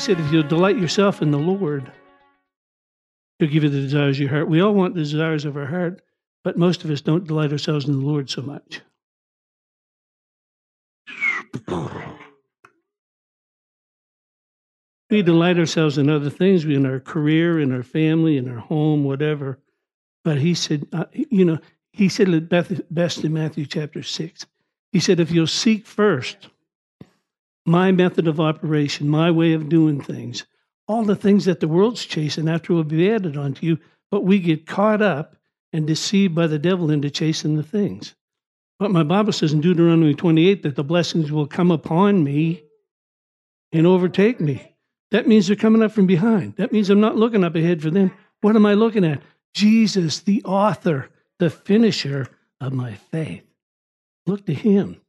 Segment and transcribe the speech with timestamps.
[0.00, 1.92] said, if you'll delight yourself in the Lord,
[3.38, 4.48] He'll give you the desires of your heart.
[4.48, 6.02] We all want the desires of our heart,
[6.42, 8.80] but most of us don't delight ourselves in the Lord so much.
[15.10, 19.04] We delight ourselves in other things, in our career, in our family, in our home,
[19.04, 19.58] whatever.
[20.24, 21.58] But he said, uh, you know,
[21.92, 22.48] he said it
[22.90, 24.46] best in Matthew chapter 6.
[24.92, 26.48] He said, if you'll seek first
[27.66, 30.44] my method of operation, my way of doing things,
[30.88, 33.78] all the things that the world's chasing after will be added onto you,
[34.10, 35.36] but we get caught up
[35.72, 38.14] and deceived by the devil into chasing the things.
[38.78, 42.64] But my Bible says in Deuteronomy 28 that the blessings will come upon me
[43.72, 44.74] and overtake me.
[45.10, 46.56] That means they're coming up from behind.
[46.56, 48.12] That means I'm not looking up ahead for them.
[48.40, 49.22] What am I looking at?
[49.54, 52.28] Jesus, the author, the finisher
[52.60, 53.44] of my faith.
[54.26, 55.00] Look to him.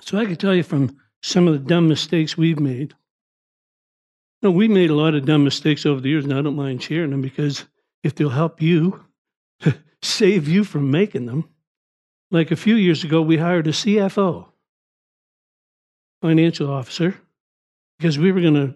[0.00, 2.94] So I can tell you from some of the dumb mistakes we've made.
[4.42, 6.82] No, we made a lot of dumb mistakes over the years, and I don't mind
[6.82, 7.64] sharing them because
[8.02, 9.04] if they'll help you,
[10.02, 11.48] save you from making them.
[12.30, 14.48] Like a few years ago, we hired a CFO,
[16.20, 17.14] financial officer,
[17.98, 18.74] because we were going to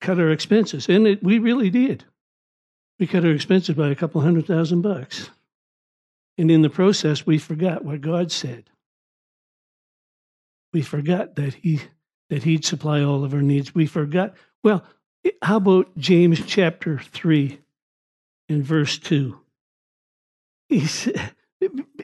[0.00, 0.88] cut our expenses.
[0.88, 2.04] And it, we really did.
[3.00, 5.30] We cut our expenses by a couple hundred thousand bucks.
[6.38, 8.70] And in the process, we forgot what God said.
[10.74, 11.80] We forgot that He
[12.28, 13.74] that He'd supply all of our needs.
[13.74, 14.34] We forgot.
[14.62, 14.84] Well,
[15.40, 17.60] how about James chapter three
[18.48, 19.38] and verse two?
[20.68, 21.32] He said,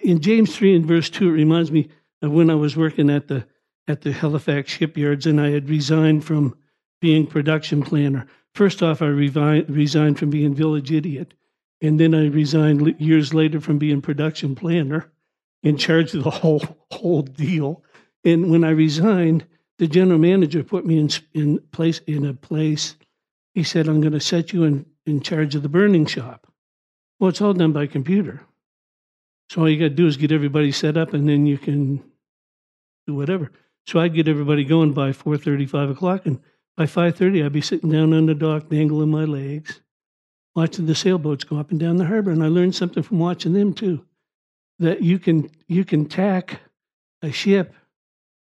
[0.02, 1.91] in James three and verse two, it reminds me
[2.22, 3.46] of when I was working at the
[3.88, 6.56] at the Halifax shipyards and I had resigned from
[7.00, 8.26] being production planner.
[8.54, 11.34] First off, I resigned from being village idiot,
[11.82, 15.10] and then I resigned years later from being production planner,
[15.62, 17.82] in charge of the whole whole deal.
[18.24, 19.46] And when I resigned,
[19.78, 22.96] the general manager put me in, in place in a place.
[23.54, 26.47] He said, "I'm going to set you in, in charge of the burning shop."
[27.19, 28.42] Well, it's all done by computer,
[29.48, 32.03] so all you got to do is get everybody set up, and then you can
[33.06, 33.50] do whatever.
[33.86, 36.41] So I'd get everybody going by 4:30, 5 o'clock, and
[36.76, 39.81] by 5:30 I'd be sitting down on the dock, dangling my legs,
[40.54, 42.31] watching the sailboats go up and down the harbor.
[42.31, 44.04] And I learned something from watching them too,
[44.78, 46.60] that you can you can tack
[47.22, 47.75] a ship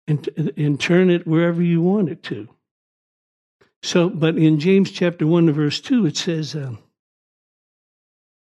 [0.06, 2.49] and, and turn it wherever you want it to.
[3.83, 6.78] So, but in James chapter 1 verse 2, it says, um,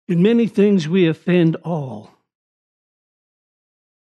[0.07, 2.11] In many things we offend all.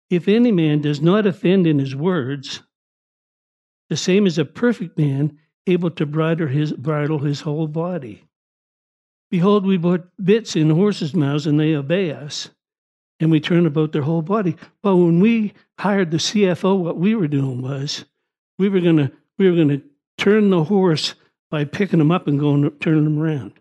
[0.09, 2.63] If any man does not offend in his words,
[3.89, 8.25] the same as a perfect man able to bridle his, bridle his whole body.
[9.31, 12.51] Behold, we put bits in horses' mouths and they obey us
[13.21, 14.57] and we turn about their whole body.
[14.83, 18.05] But when we hired the CFO, what we were doing was
[18.59, 19.83] we were gonna we were gonna
[20.19, 21.15] turn the horse
[21.51, 23.53] by picking them up and going turning them around.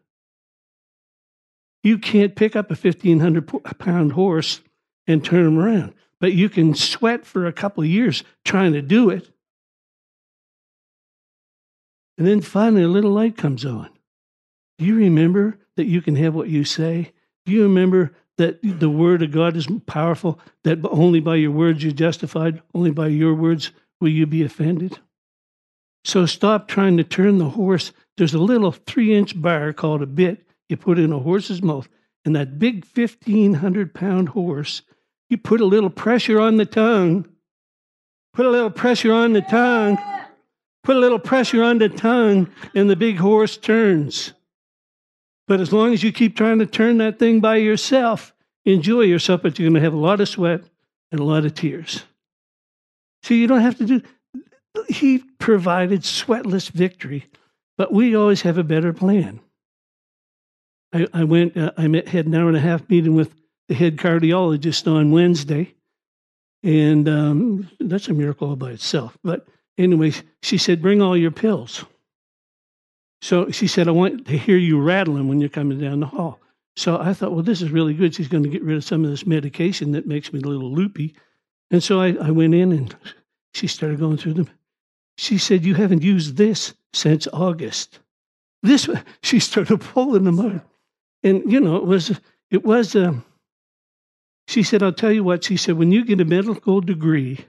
[1.84, 3.48] You can't pick up a fifteen hundred
[3.80, 4.62] pound horse
[5.08, 8.82] and turn them around, but you can sweat for a couple of years trying to
[8.82, 9.30] do it.
[12.18, 13.90] And then finally, a little light comes on.
[14.78, 17.12] Do you remember that you can have what you say?
[17.46, 21.84] Do you remember that the word of God is powerful, that only by your words
[21.84, 25.00] you're justified, only by your words will you be offended.
[26.04, 27.92] So stop trying to turn the horse.
[28.18, 31.88] There's a little three inch bar called a bit you put in a horse's mouth,
[32.24, 34.82] and that big 1,500 pound horse,
[35.30, 37.28] you put a little pressure on the tongue,
[38.34, 39.98] put a little pressure on the tongue,
[40.84, 44.34] put a little pressure on the tongue, and the big horse turns.
[45.48, 48.34] But as long as you keep trying to turn that thing by yourself,
[48.66, 50.62] enjoy yourself, but you're going to have a lot of sweat
[51.12, 52.04] and a lot of tears.
[53.24, 54.02] See, you don't have to do,
[54.88, 57.26] he provided sweatless victory,
[57.78, 59.40] but we always have a better plan.
[60.94, 63.36] I, I went, uh, I met, had an hour and a half meeting with
[63.68, 65.74] the head cardiologist on Wednesday,
[66.64, 69.18] and um, that's a miracle all by itself.
[69.24, 69.48] But
[69.78, 71.86] anyway, she said, bring all your pills.
[73.26, 76.40] So she said, I want to hear you rattling when you're coming down the hall.
[76.76, 78.14] So I thought, well, this is really good.
[78.14, 80.72] She's going to get rid of some of this medication that makes me a little
[80.72, 81.16] loopy.
[81.72, 82.96] And so I, I went in and
[83.56, 84.52] she started going through them.
[85.18, 87.98] She said, You haven't used this since August.
[88.62, 88.88] This,
[89.24, 90.62] she started pulling them out.
[91.24, 92.22] And, you know, it was,
[92.52, 93.26] it was, um,
[94.48, 97.44] she said, I'll tell you what, she said, when you get a medical degree,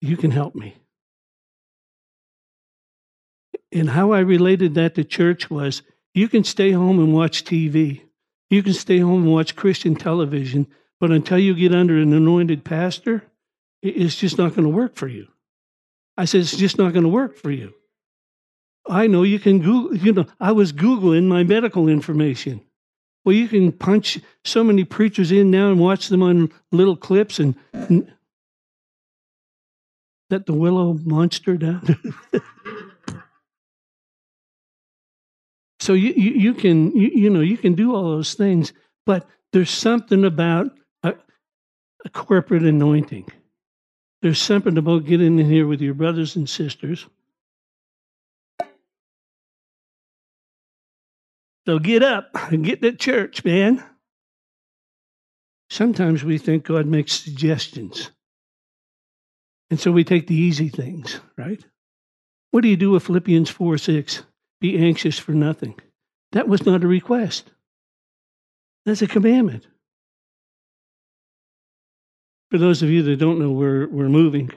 [0.00, 0.76] you can help me.
[3.72, 5.82] And how I related that to church was
[6.14, 8.02] you can stay home and watch TV.
[8.48, 10.66] You can stay home and watch Christian television,
[11.00, 13.24] but until you get under an anointed pastor,
[13.82, 15.26] it's just not going to work for you.
[16.16, 17.74] I said, it's just not going to work for you.
[18.88, 22.62] I know you can Google, you know, I was Googling my medical information.
[23.24, 27.40] Well, you can punch so many preachers in now and watch them on little clips
[27.40, 28.12] and, and
[30.30, 31.98] that the willow monster down.
[35.86, 38.72] so you, you, you can you, you, know you can do all those things,
[39.04, 40.72] but there's something about
[41.04, 41.14] a,
[42.04, 43.28] a corporate anointing.
[44.20, 47.06] There's something about getting in here with your brothers and sisters.
[51.66, 53.80] So get up and get to church, man.
[55.70, 58.10] Sometimes we think God makes suggestions.
[59.70, 61.64] And so we take the easy things, right?
[62.50, 64.24] What do you do with Philippians 4 6?
[64.60, 65.78] Be anxious for nothing.
[66.32, 67.50] That was not a request,
[68.84, 69.66] that's a commandment.
[72.50, 74.52] For those of you that don't know, we're, we're moving.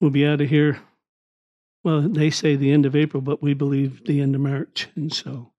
[0.00, 0.78] We'll be out of here.
[1.84, 4.88] Well, they say the end of April, but we believe the end of March.
[4.94, 5.52] And so,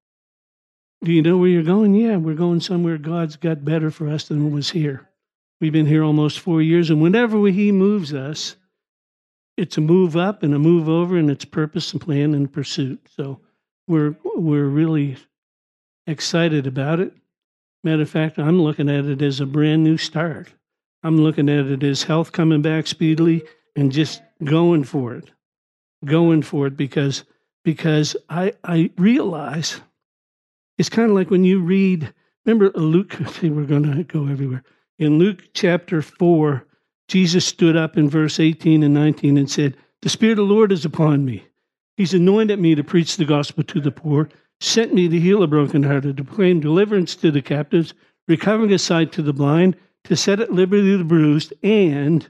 [1.03, 1.95] do you know where you're going?
[1.95, 5.09] Yeah, we're going somewhere God's got better for us than was here.
[5.61, 8.56] We've been here almost four years, and whenever He moves us,
[9.57, 13.01] it's a move up and a move over, and it's purpose and plan and pursuit.
[13.15, 13.42] So
[13.88, 15.18] we're we're really
[16.06, 17.13] excited about it.
[17.83, 20.54] Matter of fact, I'm looking at it as a brand new start.
[21.04, 23.44] I'm looking at it as health coming back speedily
[23.75, 25.31] and just going for it,
[26.06, 27.24] going for it because
[27.63, 29.81] because I I realize
[30.77, 32.13] it's kind of like when you read.
[32.45, 33.18] Remember Luke?
[33.31, 34.63] See, we're going to go everywhere.
[35.00, 36.65] In Luke chapter 4,
[37.07, 40.71] Jesus stood up in verse 18 and 19 and said, The Spirit of the Lord
[40.71, 41.45] is upon me.
[41.95, 45.48] He's anointed me to preach the gospel to the poor, sent me to heal the
[45.48, 47.94] brokenhearted, to proclaim deliverance to the captives,
[48.27, 52.30] recovering a sight to the blind, to set at liberty the bruised, and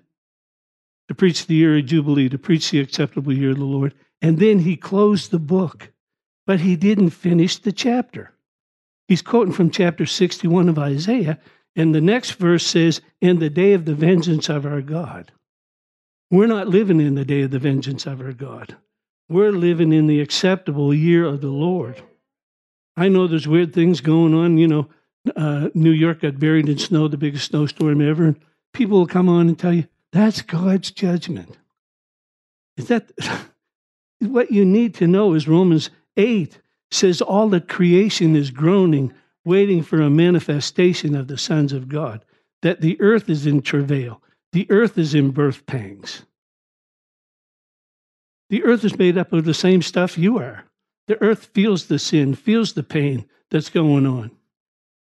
[1.08, 3.94] to preach the year of Jubilee, to preach the acceptable year of the Lord.
[4.22, 5.92] And then he closed the book,
[6.46, 8.32] but he didn't finish the chapter.
[9.08, 11.40] He's quoting from chapter 61 of Isaiah,
[11.78, 15.32] and the next verse says, In the day of the vengeance of our God.
[16.32, 18.76] We're not living in the day of the vengeance of our God.
[19.30, 22.02] We're living in the acceptable year of the Lord.
[22.98, 24.58] I know there's weird things going on.
[24.58, 24.90] You know,
[25.36, 28.26] uh, New York got buried in snow, the biggest snowstorm ever.
[28.26, 28.40] And
[28.74, 31.58] people will come on and tell you, that's God's judgment.
[32.76, 33.12] Is that
[34.20, 36.60] what you need to know is Romans 8
[36.90, 39.14] says all that creation is groaning
[39.48, 42.24] waiting for a manifestation of the sons of God,
[42.62, 44.22] that the earth is in travail,
[44.52, 46.24] the earth is in birth pangs.
[48.50, 50.66] The earth is made up of the same stuff you are.
[51.08, 54.32] The earth feels the sin, feels the pain that's going on.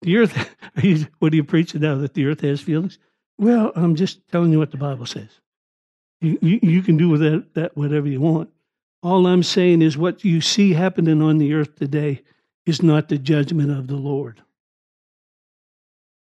[0.02, 1.96] The earth, you, what are you preaching now?
[1.96, 3.00] That the earth has feelings?
[3.38, 5.30] Well, I'm just telling you what the Bible says.
[6.22, 8.50] You, you, you can do with that, that whatever you want.
[9.02, 12.24] All I'm saying is what you see happening on the earth today
[12.66, 14.42] is not the judgment of the Lord.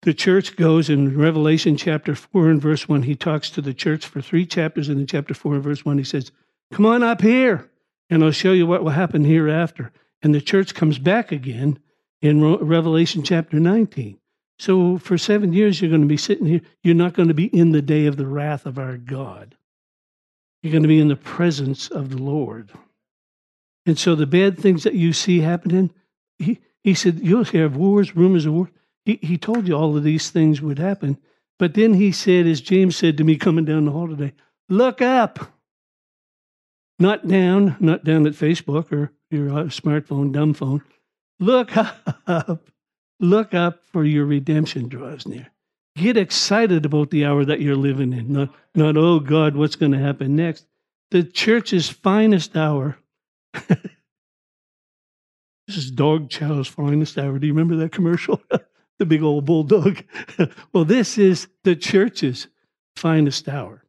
[0.03, 3.03] The church goes in Revelation chapter 4 and verse 1.
[3.03, 4.89] He talks to the church for three chapters.
[4.89, 6.33] And in chapter 4 and verse 1, he says,
[6.73, 7.69] Come on up here,
[8.09, 9.93] and I'll show you what will happen hereafter.
[10.23, 11.79] And the church comes back again
[12.23, 14.19] in Revelation chapter 19.
[14.59, 16.61] So for seven years, you're going to be sitting here.
[16.83, 19.57] You're not going to be in the day of the wrath of our God.
[20.63, 22.71] You're going to be in the presence of the Lord.
[23.87, 25.91] And so the bad things that you see happening,
[26.41, 28.71] he, he said, You'll have wars, rumors of war.
[29.05, 31.19] He, he told you all of these things would happen.
[31.59, 34.33] But then he said, as James said to me coming down the hall today,
[34.69, 35.39] look up.
[36.99, 40.83] Not down, not down at Facebook or your uh, smartphone, dumb phone.
[41.39, 41.77] Look
[42.27, 42.69] up.
[43.21, 45.49] Look up for your redemption draws near.
[45.97, 48.33] Get excited about the hour that you're living in.
[48.33, 50.67] Not, not oh God, what's going to happen next?
[51.11, 52.97] The church's finest hour
[55.71, 57.39] This is Dog Chow's finest hour.
[57.39, 58.43] Do you remember that commercial?
[58.99, 60.03] the big old bulldog.
[60.73, 62.49] well, this is the church's
[62.97, 63.85] finest hour.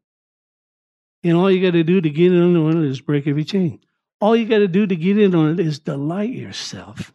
[1.24, 3.80] And all you got to do to get in on it is break every chain.
[4.20, 7.12] All you got to do to get in on it is delight yourself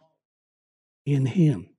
[1.05, 1.69] in Him.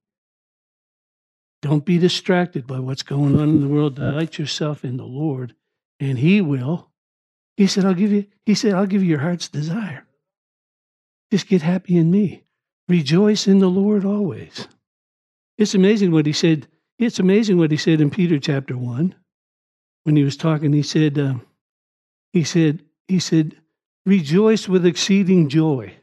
[1.60, 3.96] Don't be distracted by what's going on in the world.
[3.96, 5.54] Delight yourself in the Lord,
[6.00, 6.90] and He will.
[7.58, 10.06] He said, I'll give you, He said, I'll give you your heart's desire.
[11.30, 12.44] Just get happy in me.
[12.88, 14.66] Rejoice in the Lord always.
[15.58, 16.66] It's amazing what he said.
[16.98, 19.14] It's amazing what he said in Peter chapter 1
[20.04, 20.72] when he was talking.
[20.72, 21.34] He said, uh,
[22.32, 23.56] he said, he said,
[24.06, 25.94] rejoice with exceeding joy.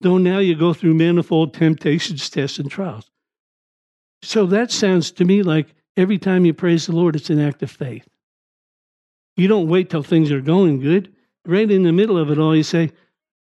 [0.00, 3.10] Though now you go through manifold temptations, tests, and trials.
[4.22, 7.62] So that sounds to me like every time you praise the Lord, it's an act
[7.62, 8.08] of faith.
[9.36, 11.12] You don't wait till things are going good.
[11.46, 12.92] Right in the middle of it all, you say,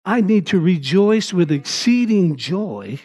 [0.08, 2.98] I need to rejoice with exceeding joy,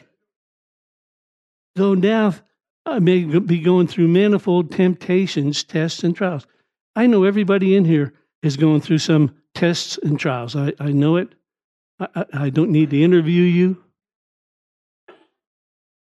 [1.74, 2.36] though now
[2.86, 6.46] I may be going through manifold temptations, tests, and trials.
[6.94, 10.54] I know everybody in here is going through some tests and trials.
[10.54, 11.34] I, I know it.
[11.98, 13.82] I, I don't need to interview you.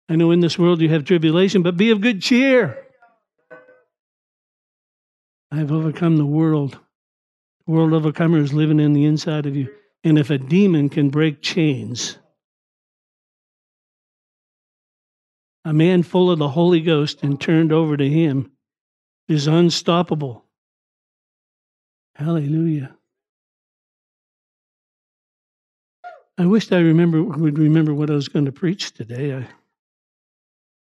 [0.09, 2.77] I know in this world you have tribulation, but be of good cheer.
[5.53, 6.77] I have overcome the world.
[7.67, 9.73] The world overcomer is living in the inside of you.
[10.09, 12.17] And if a demon can break chains,
[15.67, 18.51] a man full of the Holy Ghost and turned over to Him
[19.29, 20.47] is unstoppable.
[22.15, 22.97] Hallelujah.
[26.39, 29.47] I wished I remember would remember what I was going to preach today.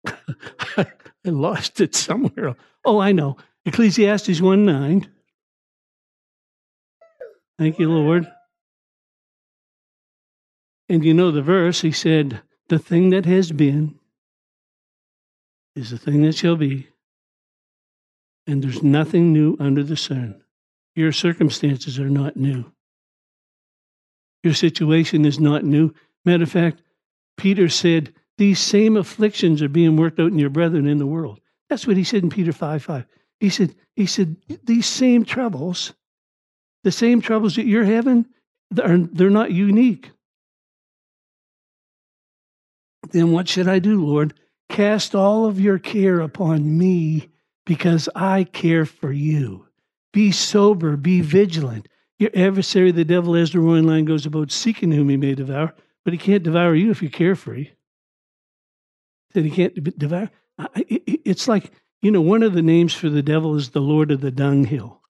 [0.06, 0.14] I
[0.76, 0.86] I
[1.24, 2.54] lost it somewhere.
[2.84, 3.38] Oh, I know.
[3.64, 5.08] Ecclesiastes 1 9.
[7.58, 8.30] Thank you, Lord.
[10.88, 13.98] And you know the verse, he said, The thing that has been
[15.74, 16.88] is the thing that shall be,
[18.46, 20.42] and there's nothing new under the sun.
[20.94, 22.72] Your circumstances are not new.
[24.42, 25.92] Your situation is not new.
[26.24, 26.82] Matter of fact,
[27.36, 31.40] Peter said, These same afflictions are being worked out in your brethren in the world.
[31.68, 33.06] That's what he said in Peter 5 5.
[33.40, 35.92] He said, he said, these same troubles,
[36.84, 38.26] the same troubles that you're having,
[38.70, 40.10] they're, they're not unique.
[43.10, 44.34] Then what should I do, Lord?
[44.68, 47.28] Cast all of your care upon me
[47.64, 49.66] because I care for you.
[50.12, 51.88] Be sober, be vigilant.
[52.18, 55.74] Your adversary, the devil, as the roaring lion, goes about seeking whom he may devour,
[56.04, 57.70] but he can't devour you if you're carefree.
[59.34, 60.30] Then he can't devour.
[60.88, 61.70] It's like,
[62.00, 65.02] you know, one of the names for the devil is the Lord of the dunghill.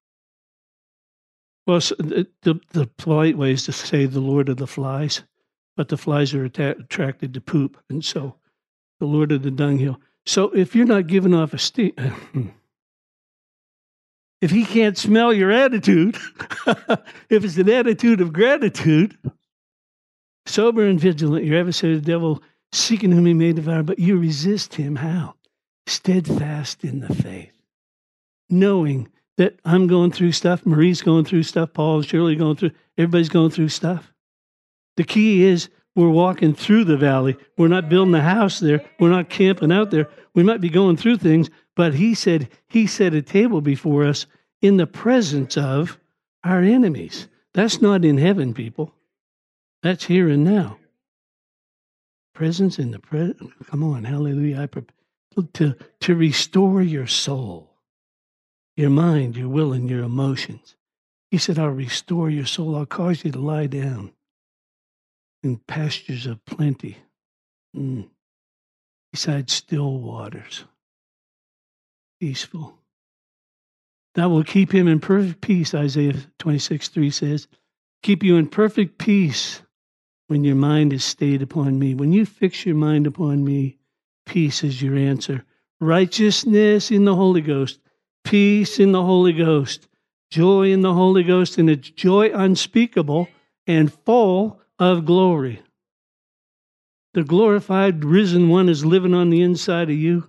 [1.67, 5.23] Well, the, the, the polite way is to say the Lord of the flies,
[5.77, 7.77] but the flies are attracted to poop.
[7.91, 8.37] And so
[8.99, 10.01] the Lord of the dunghill.
[10.25, 11.93] So if you're not giving off a steam,
[14.41, 16.17] if he can't smell your attitude,
[17.31, 19.17] if it's an attitude of gratitude,
[20.47, 22.43] sober and vigilant, your adversary, the devil,
[22.73, 24.97] seeking whom he may devour, but you resist him.
[24.97, 25.35] How?
[25.87, 27.53] Steadfast in the faith,
[28.51, 33.29] knowing that I'm going through stuff, Marie's going through stuff, Paul, surely going through, everybody's
[33.29, 34.13] going through stuff.
[34.97, 37.37] The key is we're walking through the valley.
[37.57, 38.85] We're not building a house there.
[39.01, 40.09] We're not camping out there.
[40.35, 44.27] We might be going through things, but he said he set a table before us
[44.61, 45.99] in the presence of
[46.45, 47.29] our enemies.
[47.55, 48.95] That's not in heaven, people.
[49.83, 50.79] That's here and now.
[52.35, 53.53] Presence in the present.
[53.67, 54.63] Come on, hallelujah.
[54.63, 54.85] I pre-
[55.55, 57.71] to, to restore your soul,
[58.77, 60.77] your mind, your will, and your emotions.
[61.31, 62.77] He said, I'll restore your soul.
[62.77, 64.13] I'll cause you to lie down
[65.47, 66.97] in pastures of plenty,
[67.75, 68.09] mm.
[69.13, 70.65] beside still waters,
[72.21, 72.77] peaceful.
[74.17, 77.49] That will keep him in perfect peace, Isaiah 26 3 says.
[78.03, 79.63] Keep you in perfect peace
[80.27, 81.95] when your mind is stayed upon me.
[81.95, 83.79] When you fix your mind upon me,
[84.27, 85.45] peace is your answer.
[85.81, 87.79] Righteousness in the Holy Ghost,
[88.25, 89.87] peace in the Holy Ghost,
[90.31, 93.29] joy in the Holy Ghost, and it's joy unspeakable
[93.67, 95.63] and full of glory.
[97.15, 100.29] The glorified, risen one is living on the inside of you.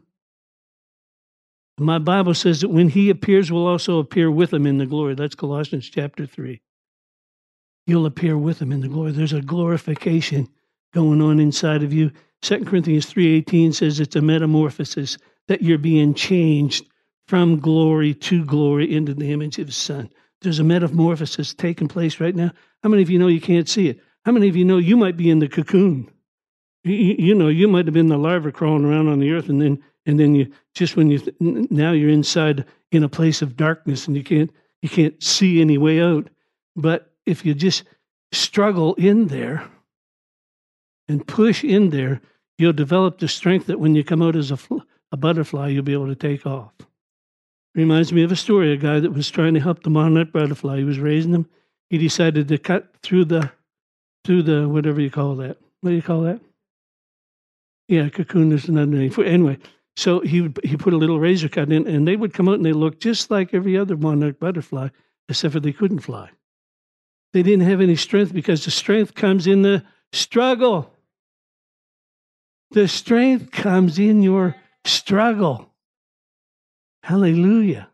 [1.79, 5.13] My Bible says that when he appears, we'll also appear with him in the glory.
[5.13, 6.61] That's Colossians chapter 3.
[7.85, 9.11] You'll appear with him in the glory.
[9.11, 10.47] There's a glorification
[10.93, 12.11] going on inside of you.
[12.41, 16.85] 2 Corinthians 3:18 says it's a metamorphosis that you're being changed
[17.27, 20.09] from glory to glory into the image of the Son.
[20.41, 22.51] There's a metamorphosis taking place right now.
[22.83, 23.99] How many of you know you can't see it?
[24.27, 26.11] How many of you know you might be in the cocoon?
[26.83, 29.61] You, you know, you might have been the larva crawling around on the earth, and
[29.61, 34.05] then and then you just when you now you're inside in a place of darkness,
[34.05, 36.27] and you can't you can't see any way out.
[36.75, 37.85] But if you just
[38.33, 39.63] struggle in there
[41.07, 42.19] and push in there,
[42.57, 44.59] you'll develop the strength that when you come out as a,
[45.13, 46.73] a butterfly, you'll be able to take off.
[47.75, 50.79] Reminds me of a story a guy that was trying to help the monarch butterfly.
[50.79, 51.47] He was raising them.
[51.89, 53.51] He decided to cut through the
[54.27, 55.57] through the whatever you call that.
[55.79, 56.41] What do you call that?
[57.87, 59.09] Yeah, cocoon is another name.
[59.09, 59.57] For, anyway,
[59.95, 62.55] so he would, he put a little razor cut in, and they would come out
[62.55, 64.89] and they looked just like every other monarch butterfly,
[65.29, 66.29] except for they couldn't fly.
[67.31, 70.91] They didn't have any strength because the strength comes in the struggle.
[72.71, 75.73] The strength comes in your struggle.
[77.01, 77.87] Hallelujah.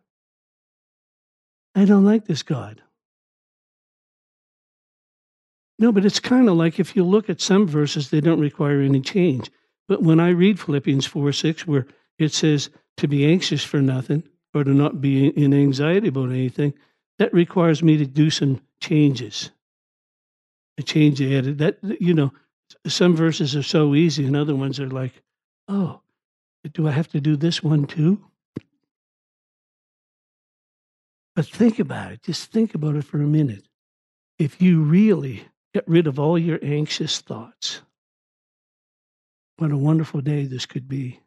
[1.75, 2.81] I don't like this God.
[5.79, 8.81] No, but it's kind of like if you look at some verses, they don't require
[8.81, 9.49] any change.
[9.87, 11.87] But when I read Philippians 4 6, where
[12.17, 16.73] it says to be anxious for nothing or to not be in anxiety about anything,
[17.19, 19.51] that requires me to do some changes.
[20.77, 21.57] A change added.
[21.57, 22.31] That, you know,
[22.87, 25.21] some verses are so easy, and other ones are like,
[25.67, 26.01] oh,
[26.71, 28.23] do I have to do this one too?
[31.35, 32.21] But think about it.
[32.21, 33.67] Just think about it for a minute.
[34.37, 37.81] If you really Get rid of all your anxious thoughts.
[39.57, 41.19] What a wonderful day this could be.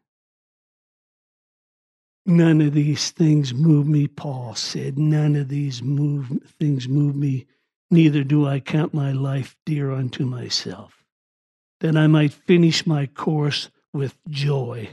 [2.25, 4.97] None of these things move me, Paul said.
[4.97, 6.27] None of these move,
[6.59, 7.45] things move me.
[7.89, 11.05] Neither do I count my life dear unto myself,
[11.79, 14.89] that I might finish my course with joy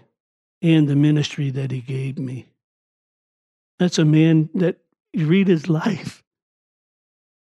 [0.62, 2.46] and the ministry that he gave me.
[3.78, 4.78] That's a man that
[5.12, 6.23] you read his life.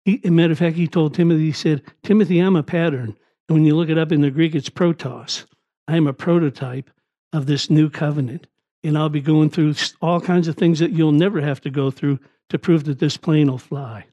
[0.06, 3.18] He, a matter of fact, he told Timothy, he said, Timothy, I'm a pattern.
[3.50, 5.46] And when you look it up in the Greek, it's protos.
[5.88, 6.90] I am a prototype
[7.34, 8.48] of this new covenant.
[8.84, 11.90] And I'll be going through all kinds of things that you'll never have to go
[11.90, 12.20] through
[12.50, 14.06] to prove that this plane will fly.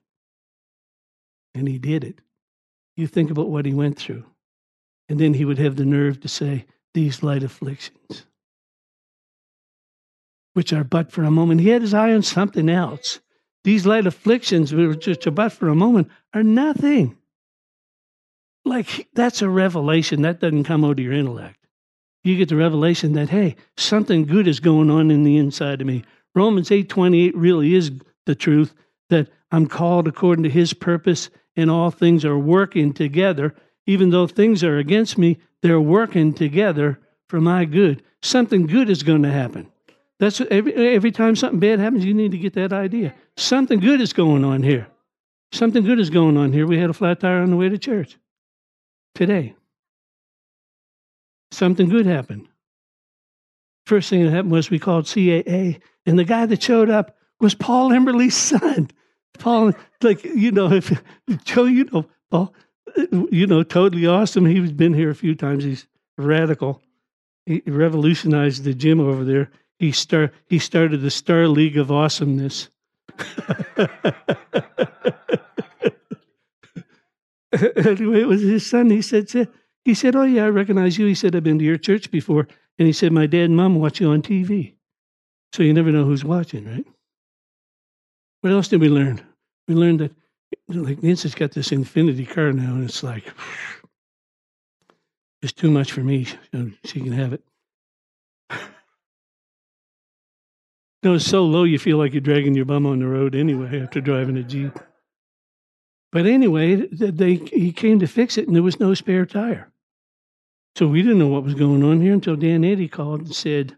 [1.55, 2.21] And he did it.
[2.97, 4.25] You think about what he went through.
[5.11, 8.25] And then he would have the nerve to say, These light afflictions,
[10.55, 11.61] which are but for a moment.
[11.61, 13.21] He had his eye on something else.
[13.65, 17.17] These light afflictions, we were just about for a moment, are nothing.
[18.65, 20.23] Like that's a revelation.
[20.23, 21.59] That doesn't come out of your intellect.
[22.25, 25.87] You get the revelation that, hey, something good is going on in the inside of
[25.87, 26.05] me.
[26.35, 27.91] Romans 8 28 really is
[28.27, 28.75] the truth
[29.11, 33.55] that I'm called according to his purpose, and all things are working together.
[33.87, 38.03] Even though things are against me, they're working together for my good.
[38.23, 39.72] Something good is going to happen.
[40.23, 43.13] That's every, every time something bad happens, you need to get that idea.
[43.37, 44.87] Something good is going on here.
[45.51, 46.65] Something good is going on here.
[46.65, 48.17] We had a flat tire on the way to church
[49.17, 49.57] today.
[51.51, 52.47] Something good happened.
[53.85, 57.57] First thing that happened was we called CAA, and the guy that showed up was
[57.57, 58.93] Paul Emberley's son.
[59.41, 61.03] Paul, like, you know, if
[61.43, 62.55] Joe, you know, Paul,
[63.11, 64.47] you know, totally awesome.
[64.47, 65.65] He's been here a few times.
[65.65, 66.81] He's radical.
[67.45, 69.51] He revolutionized the gym over there.
[69.83, 72.69] He start he started the Star League of Awesomeness.
[77.59, 78.91] anyway, it was his son.
[78.91, 79.29] He said,
[79.85, 82.47] he said, "Oh yeah, I recognize you." He said, "I've been to your church before,"
[82.79, 84.75] and he said, "My dad and mom watch you on TV,
[85.53, 86.87] so you never know who's watching, right?"
[88.43, 89.21] What else did we learn?
[89.67, 90.13] We learned that
[90.69, 93.25] like Nancy's got this Infiniti car now, and it's like
[95.43, 96.29] it's too much for me.
[96.85, 97.43] She can have it.
[101.03, 103.83] No, it's so low you feel like you're dragging your bum on the road anyway
[103.83, 104.79] after driving a Jeep.
[106.13, 109.73] But anyway, they, he came to fix it and there was no spare tire.
[110.77, 113.77] So we didn't know what was going on here until Dan Eddy called and said,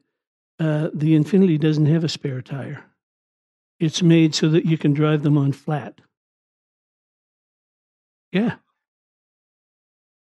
[0.60, 2.84] uh, the Infiniti doesn't have a spare tire.
[3.80, 6.00] It's made so that you can drive them on flat.
[8.32, 8.56] Yeah.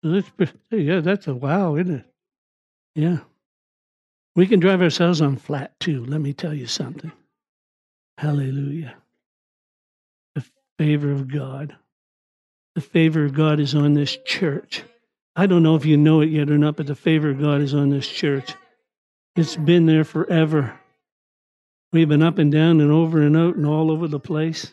[0.03, 0.31] That's,
[0.71, 2.07] yeah, that's a wow, isn't it?
[2.95, 3.19] Yeah.
[4.39, 7.11] We can drive ourselves on flat too, let me tell you something.
[8.19, 8.95] Hallelujah.
[10.37, 10.45] The
[10.79, 11.75] favor of God.
[12.77, 14.85] The favor of God is on this church.
[15.35, 17.61] I don't know if you know it yet or not, but the favor of God
[17.61, 18.55] is on this church.
[19.35, 20.79] It's been there forever.
[21.93, 24.73] We've been up and down and over and out and all over the place.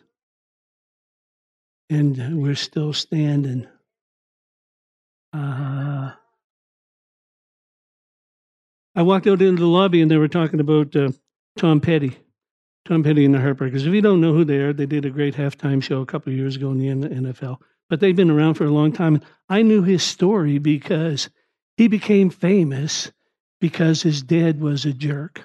[1.89, 3.65] And we're still standing.
[5.33, 6.11] Uh,
[8.95, 11.11] I walked out into the lobby and they were talking about uh,
[11.57, 12.17] Tom Petty,
[12.85, 13.85] Tom Petty and the Heartbreakers.
[13.85, 16.31] If you don't know who they are, they did a great halftime show a couple
[16.31, 17.57] of years ago in the NFL,
[17.89, 19.21] but they've been around for a long time.
[19.49, 21.29] I knew his story because
[21.75, 23.11] he became famous
[23.59, 25.41] because his dad was a jerk.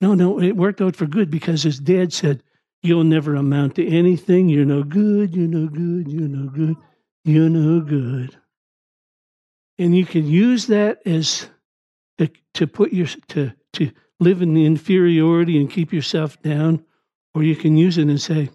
[0.00, 2.42] No, no, it worked out for good because his dad said,
[2.82, 4.50] You'll never amount to anything.
[4.50, 5.34] You're no good.
[5.34, 6.06] You're no good.
[6.06, 6.76] You're no good.
[7.24, 8.36] You're no good
[9.78, 11.48] and you can use that as
[12.18, 16.84] to, to put your to to live in the inferiority and keep yourself down
[17.34, 18.50] or you can use it and say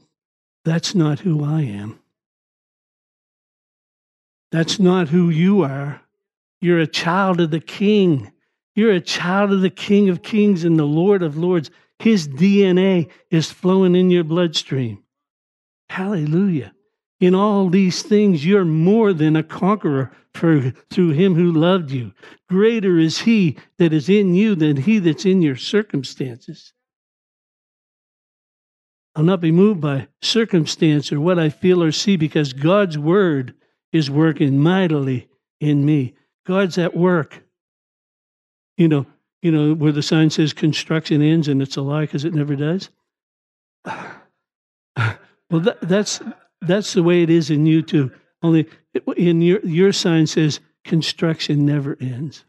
[0.64, 2.00] that's not who i am.
[4.52, 6.02] That's not who you are.
[6.62, 8.32] You're a child of the king.
[8.76, 11.70] You're a child of the king of kings and the lord of lords.
[12.00, 15.04] His dna is flowing in your bloodstream.
[15.90, 16.74] Hallelujah
[17.20, 22.14] in all these things, you're more than a conqueror for, through him who loved you.
[22.48, 26.74] Greater is he that is in you than he that's in your circumstances.
[29.16, 33.54] I'll not be moved by circumstance or what I feel or see because God's word
[33.92, 35.28] is working mightily
[35.60, 36.16] in me.
[36.46, 37.44] God's at work.
[38.78, 39.06] You know,
[39.42, 42.56] you know where the sign says construction ends and it's a lie because it never
[42.56, 42.90] does.
[45.52, 46.22] Well, that, that's
[46.62, 48.12] that's the way it is in you too.
[48.42, 48.68] Only
[49.18, 52.46] in your your sign says construction never ends.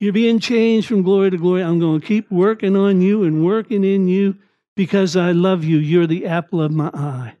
[0.00, 1.62] You're being changed from glory to glory.
[1.62, 4.36] I'm going to keep working on you and working in you
[4.74, 5.78] because I love you.
[5.78, 7.36] You're the apple of my eye.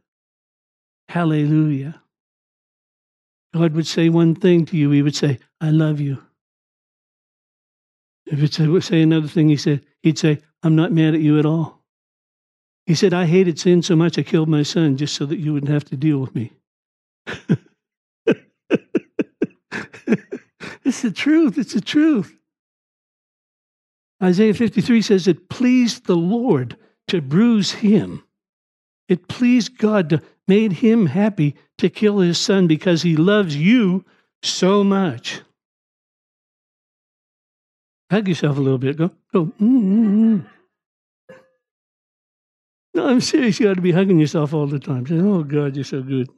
[1.08, 2.00] Hallelujah.
[3.52, 4.90] God would say one thing to you.
[4.90, 6.22] He would say, I love you.
[8.26, 11.38] If it would say another thing, he said, he'd say, I'm not mad at you
[11.38, 11.81] at all.
[12.86, 15.52] He said, I hated sin so much I killed my son just so that you
[15.52, 16.52] wouldn't have to deal with me.
[20.84, 21.58] it's the truth.
[21.58, 22.36] It's the truth.
[24.22, 26.76] Isaiah 53 says, It pleased the Lord
[27.08, 28.24] to bruise him.
[29.08, 34.04] It pleased God to made him happy to kill his son because he loves you
[34.42, 35.40] so much.
[38.10, 38.98] Hug yourself a little bit.
[38.98, 39.46] Go, go.
[39.46, 40.40] Mm-hmm.
[42.94, 43.58] No, I'm serious.
[43.58, 45.06] You ought to be hugging yourself all the time.
[45.06, 46.28] Saying, oh, God, you're so good.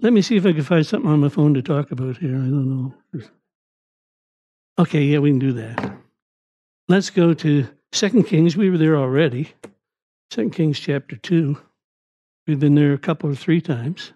[0.00, 2.34] Let me see if I can find something on my phone to talk about here.
[2.34, 2.68] I don't
[3.12, 3.22] know.
[4.78, 5.98] Okay, yeah, we can do that.
[6.88, 8.56] Let's go to Second Kings.
[8.56, 9.52] We were there already.
[10.30, 11.58] Second Kings chapter 2.
[12.46, 14.12] We've been there a couple or three times.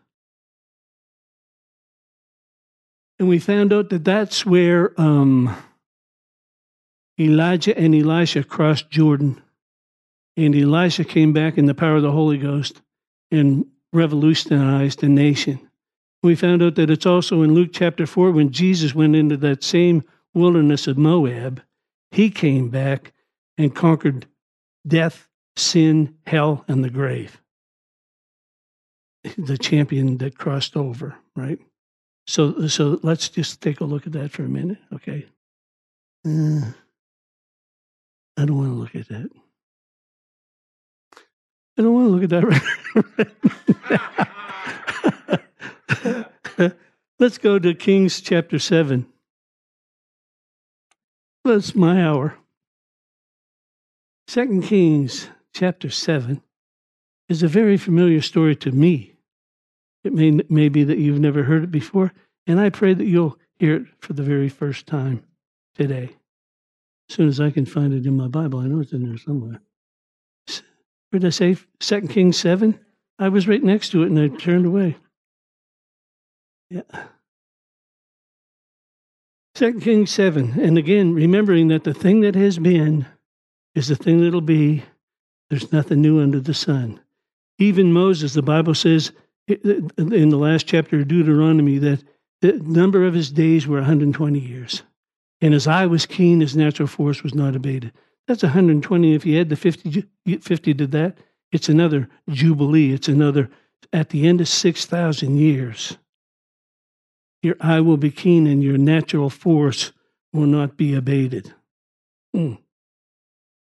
[3.18, 5.54] And we found out that that's where um,
[7.18, 9.40] Elijah and Elisha crossed Jordan.
[10.36, 12.82] And Elisha came back in the power of the Holy Ghost
[13.30, 15.60] and revolutionized the nation.
[16.22, 19.62] We found out that it's also in Luke chapter 4 when Jesus went into that
[19.62, 21.62] same wilderness of Moab,
[22.10, 23.12] he came back
[23.56, 24.26] and conquered
[24.86, 27.40] death, sin, hell, and the grave.
[29.38, 31.58] The champion that crossed over, right?
[32.26, 35.26] So, so let's just take a look at that for a minute, okay?
[36.26, 36.72] Uh,
[38.36, 39.30] I don't want to look at that.
[41.76, 42.44] I don't want to look at that
[46.58, 46.72] right
[47.18, 49.06] Let's go to Kings chapter 7.
[51.44, 52.36] That's my hour.
[54.26, 56.42] Second Kings chapter 7
[57.28, 59.14] is a very familiar story to me.
[60.02, 62.12] It may, may be that you've never heard it before,
[62.46, 65.24] and I pray that you'll hear it for the very first time
[65.74, 66.10] today.
[67.08, 69.18] As soon as I can find it in my Bible, I know it's in there
[69.18, 69.60] somewhere.
[71.14, 71.56] Where did I say?
[71.78, 72.76] Second Kings 7?
[73.20, 74.96] I was right next to it and I turned away.
[76.70, 76.82] Yeah.
[79.54, 80.58] Second Kings 7.
[80.60, 83.06] And again, remembering that the thing that has been
[83.76, 84.82] is the thing that'll be.
[85.50, 86.98] There's nothing new under the sun.
[87.60, 89.12] Even Moses, the Bible says
[89.46, 89.92] in
[90.30, 92.02] the last chapter of Deuteronomy that
[92.40, 94.82] the number of his days were 120 years.
[95.40, 97.92] And his eye was keen, his natural force was not abated.
[98.26, 99.14] That's 120.
[99.14, 100.04] If you add the 50,
[100.40, 101.18] 50 to that,
[101.52, 102.92] it's another jubilee.
[102.92, 103.50] It's another,
[103.92, 105.98] at the end of 6,000 years,
[107.42, 109.92] your eye will be keen and your natural force
[110.32, 111.52] will not be abated.
[112.34, 112.58] Mm.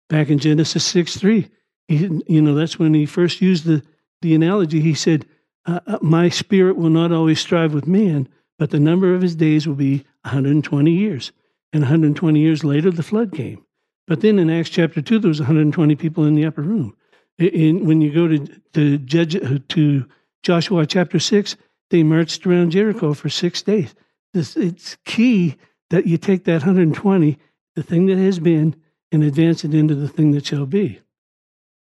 [0.09, 1.49] Back in Genesis 6 3,
[1.88, 3.83] he, you know, that's when he first used the,
[4.20, 4.81] the analogy.
[4.81, 5.27] He said,
[5.66, 9.35] uh, uh My spirit will not always strive with man, but the number of his
[9.35, 11.33] days will be 120 years.
[11.73, 13.64] And 120 years later, the flood came.
[14.11, 16.96] But then in Acts chapter 2, there was 120 people in the upper room.
[17.38, 20.05] In, when you go to, to, Judge, uh, to
[20.42, 21.57] Joshua chapter 6,
[21.90, 23.94] they marched around Jericho for six days.
[24.35, 25.55] This, it's key
[25.90, 27.38] that you take that 120,
[27.77, 28.75] the thing that has been,
[29.12, 30.99] and advance it into the thing that shall be.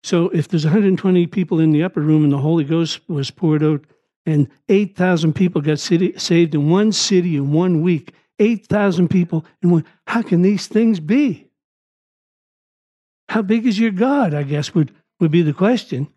[0.03, 3.63] So if there's 120 people in the upper room and the Holy Ghost was poured
[3.63, 3.87] out,
[4.27, 9.71] and 8,000 people got city, saved in one city in one week, 8,000 people in
[9.71, 11.47] one, how can these things be?
[13.31, 14.35] How big is your God?
[14.35, 16.09] I guess would, would be the question.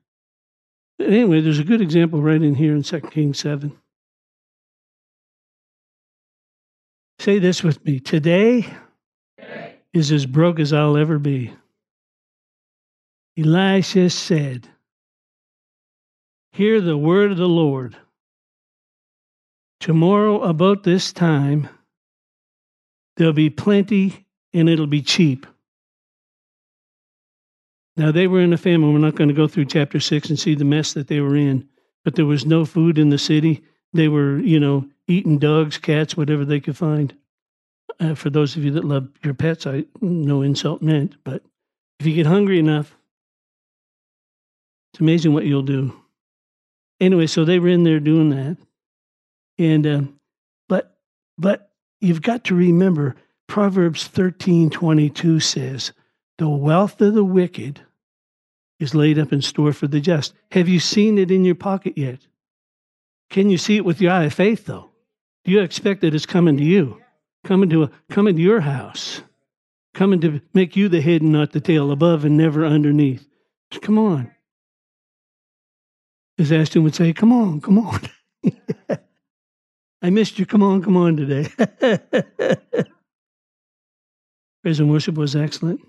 [0.99, 3.71] Anyway, there's a good example right in here in 2 Kings 7.
[7.19, 7.99] Say this with me.
[7.99, 8.65] Today
[9.93, 11.53] is as broke as I'll ever be.
[13.37, 14.67] Elisha said,
[16.51, 17.95] Hear the word of the Lord.
[19.79, 21.69] Tomorrow, about this time,
[23.17, 25.45] there'll be plenty and it'll be cheap.
[27.95, 28.91] Now, they were in a famine.
[28.91, 31.35] We're not going to go through chapter six and see the mess that they were
[31.35, 31.67] in,
[32.03, 33.63] but there was no food in the city.
[33.93, 37.15] They were, you know, eating dogs, cats, whatever they could find.
[37.99, 41.43] Uh, for those of you that love your pets, I no insult meant, but
[41.99, 42.97] if you get hungry enough,
[44.93, 45.91] It's amazing what you'll do.
[46.99, 48.57] Anyway, so they were in there doing that,
[49.57, 50.01] and uh,
[50.69, 50.97] but
[51.37, 53.15] but you've got to remember
[53.47, 55.93] Proverbs thirteen twenty two says,
[56.43, 57.79] "The wealth of the wicked
[58.77, 61.97] is laid up in store for the just." Have you seen it in your pocket
[61.97, 62.27] yet?
[63.29, 64.89] Can you see it with your eye of faith, though?
[65.45, 67.01] Do you expect that it's coming to you,
[67.45, 69.21] coming to a, coming to your house,
[69.93, 73.25] coming to make you the head and not the tail, above and never underneath?
[73.81, 74.29] Come on.
[76.37, 78.01] As Ashton would say, "Come on, come on."
[80.01, 80.45] I missed you.
[80.45, 81.47] Come on, come on today.
[84.61, 85.79] Praise and worship was excellent.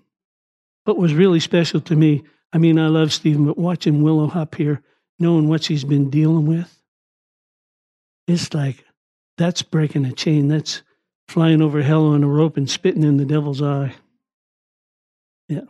[0.84, 4.54] What was really special to me, I mean, I love Stephen, but watching Willow up
[4.54, 4.82] here,
[5.18, 6.78] knowing what she's been dealing with,
[8.26, 8.84] it's like
[9.36, 10.48] that's breaking a chain.
[10.48, 10.82] That's
[11.28, 13.94] flying over hell on a rope and spitting in the devil's eye.
[15.48, 15.62] Yeah.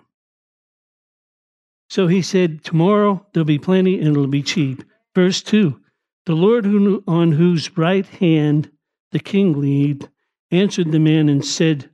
[1.89, 4.85] So he said, Tomorrow there'll be plenty and it'll be cheap.
[5.15, 5.81] Verse 2
[6.27, 8.71] The Lord who, on whose right hand
[9.13, 10.09] the king leaned
[10.51, 11.91] answered the man and said,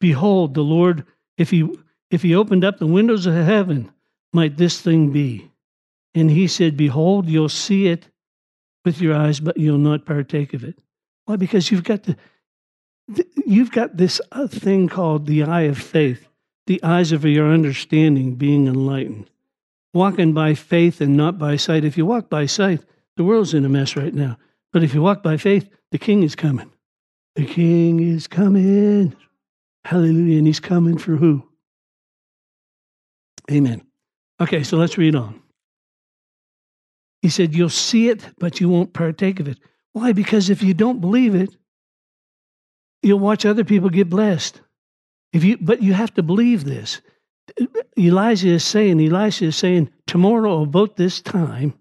[0.00, 1.06] Behold, the Lord,
[1.38, 1.68] if he,
[2.10, 3.92] if he opened up the windows of heaven,
[4.32, 5.50] might this thing be?
[6.14, 8.08] And he said, Behold, you'll see it
[8.84, 10.78] with your eyes, but you'll not partake of it.
[11.24, 11.36] Why?
[11.36, 12.16] Because you've got the,
[13.44, 16.28] you've got this uh, thing called the eye of faith,
[16.66, 19.30] the eyes of your understanding being enlightened.
[19.92, 21.84] Walking by faith and not by sight.
[21.84, 22.82] If you walk by sight,
[23.16, 24.38] the world's in a mess right now.
[24.72, 26.70] But if you walk by faith, the king is coming.
[27.34, 29.16] The king is coming.
[29.84, 30.38] Hallelujah.
[30.38, 31.45] And he's coming for who?
[33.50, 33.82] Amen.
[34.40, 35.40] Okay, so let's read on.
[37.22, 39.58] He said, You'll see it, but you won't partake of it.
[39.92, 40.12] Why?
[40.12, 41.56] Because if you don't believe it,
[43.02, 44.60] you'll watch other people get blessed.
[45.32, 47.00] If you, but you have to believe this.
[47.98, 51.74] Elijah is saying, Elisha is saying, tomorrow about this time.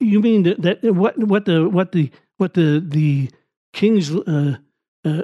[0.00, 3.30] You mean that, that what what the what the what the the
[3.72, 4.56] king's uh,
[5.04, 5.22] uh,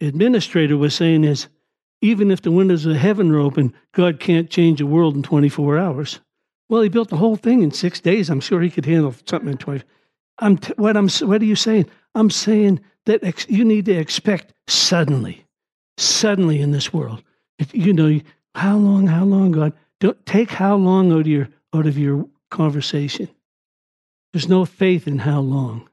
[0.00, 1.48] administrator was saying is,
[2.00, 5.78] even if the windows of heaven are open, God can't change the world in 24
[5.78, 6.20] hours.
[6.68, 8.30] Well, he built the whole thing in six days.
[8.30, 9.82] I'm sure he could handle something in 20.
[10.38, 11.86] I'm t- what I'm what are you saying?
[12.14, 15.44] I'm saying that ex- you need to expect suddenly,
[15.96, 17.22] suddenly in this world.
[17.58, 18.20] If, you know,
[18.54, 19.06] how long?
[19.06, 19.72] How long, God?
[20.00, 23.28] Don't take how long out of your out of your conversation.
[24.32, 25.88] There's no faith in how long.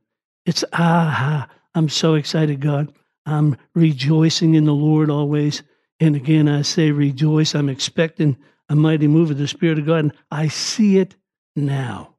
[0.45, 2.93] It's ah, I'm so excited, God.
[3.25, 5.63] I'm rejoicing in the Lord always.
[5.99, 7.55] And again, I say rejoice.
[7.55, 8.37] I'm expecting
[8.69, 9.99] a mighty move of the Spirit of God.
[9.99, 11.15] And I see it
[11.55, 12.15] now.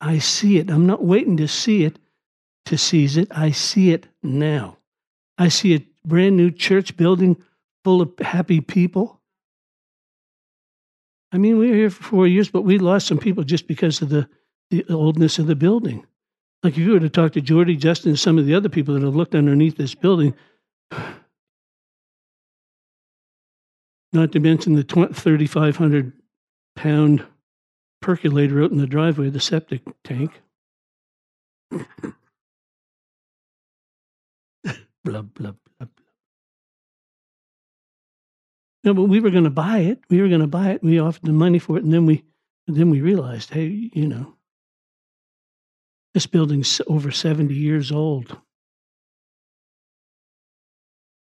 [0.00, 0.70] I see it.
[0.70, 1.98] I'm not waiting to see it
[2.66, 3.28] to seize it.
[3.30, 4.78] I see it now.
[5.38, 7.36] I see a brand new church building
[7.84, 9.20] full of happy people.
[11.32, 14.02] I mean, we were here for four years, but we lost some people just because
[14.02, 14.28] of the,
[14.70, 16.06] the oldness of the building.
[16.62, 18.94] Like if you were to talk to Jordy, Justin, and some of the other people
[18.94, 20.34] that have looked underneath this building,
[24.12, 26.12] not to mention the 3,500
[26.76, 27.24] pound
[28.00, 30.40] percolator out in the driveway, the septic tank.
[31.70, 31.84] blah,
[35.04, 35.86] blah, blah, blah.
[38.84, 40.00] No, but we were going to buy it.
[40.10, 40.82] We were going to buy it.
[40.82, 42.24] We offered the money for it, and then we,
[42.66, 44.34] and then we realized, hey, you know,
[46.14, 48.36] this building's over seventy years old,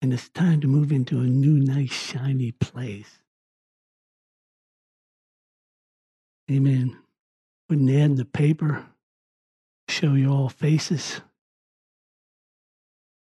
[0.03, 3.19] and it's time to move into a new, nice, shiny place.
[6.51, 6.97] Amen.
[7.69, 8.85] Wouldn't add in the paper,
[9.89, 11.21] show you all faces.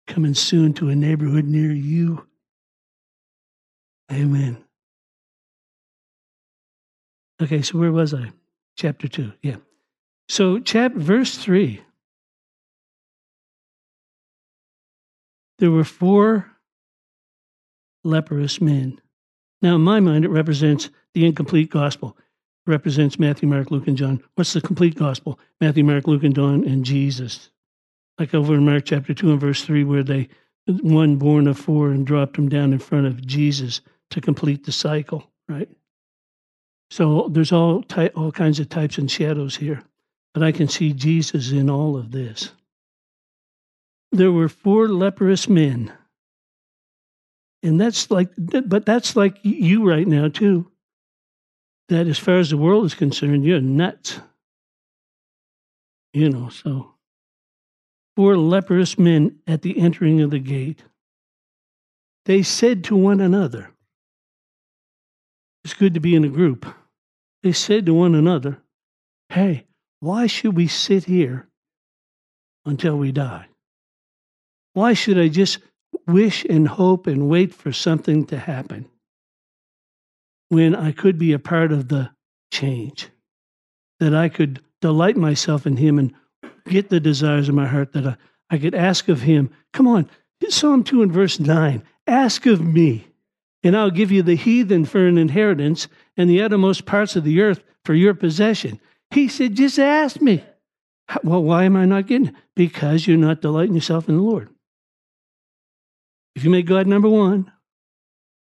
[0.08, 2.26] Coming soon to a neighborhood near you.
[4.12, 4.64] Amen.
[7.42, 8.32] Okay, so where was I?
[8.78, 9.34] Chapter 2.
[9.42, 9.58] Yeah.
[10.30, 11.82] So, chap, verse 3.
[15.60, 16.52] There were four
[18.04, 19.02] leprous men.
[19.62, 22.18] Now, in my mind, it represents the incomplete gospel.
[22.68, 24.22] It represents Matthew, Mark, Luke, and John.
[24.36, 25.40] What's the complete gospel?
[25.62, 27.50] Matthew, Mark, Luke, and John, and Jesus.
[28.20, 30.30] Like over in Mark chapter 2 and verse 3, where they,
[30.68, 34.72] one born of four and dropped him down in front of Jesus to complete the
[34.72, 35.70] cycle, right?
[36.90, 39.84] So there's all, ty- all kinds of types and shadows here,
[40.34, 42.52] but I can see Jesus in all of this.
[44.18, 45.94] There were four leprous men
[47.66, 50.72] and that's like, but that's like you right now, too.
[51.90, 54.20] That as far as the world is concerned, you're nuts.
[56.14, 56.94] You know, so.
[58.16, 60.84] Four leprous men at the entering of the gate.
[62.26, 63.72] They said to one another,
[65.64, 66.68] It's good to be in a group.
[67.42, 68.62] they said to one another,
[69.30, 69.66] Hey,
[70.02, 71.48] why should we sit here
[72.64, 73.48] until we die?
[74.76, 75.60] Why should I just
[76.06, 78.90] wish and hope and wait for something to happen
[80.50, 82.12] when I could be a part of the
[82.52, 83.08] change?
[84.02, 86.14] That I could delight myself in Him and
[86.68, 88.18] get the desires of my heart, that I,
[88.50, 89.50] I could ask of Him.
[89.72, 90.10] Come on,
[90.50, 93.08] Psalm 2 and verse 9 ask of me,
[93.64, 97.40] and I'll give you the heathen for an inheritance and the uttermost parts of the
[97.42, 98.82] earth for your possession.
[99.12, 100.44] He said, just ask me.
[101.24, 102.36] Well, why am I not getting it?
[102.58, 104.50] Because you're not delighting yourself in the Lord.
[106.36, 107.52] If you make God number one,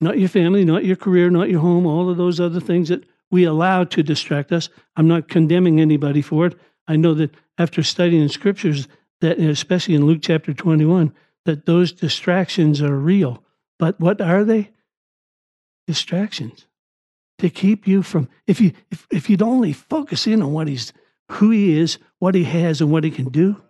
[0.01, 3.05] not your family, not your career, not your home, all of those other things that
[3.31, 6.59] we allow to distract us, I'm not condemning anybody for it.
[6.89, 8.89] I know that after studying the scriptures,
[9.21, 11.13] that especially in Luke chapter 21,
[11.45, 13.43] that those distractions are real.
[13.79, 14.71] But what are they?
[15.87, 16.67] Distractions
[17.39, 20.93] to keep you from if you if, if you'd only focus in on what he's
[21.33, 23.61] who he is, what he has, and what he can do.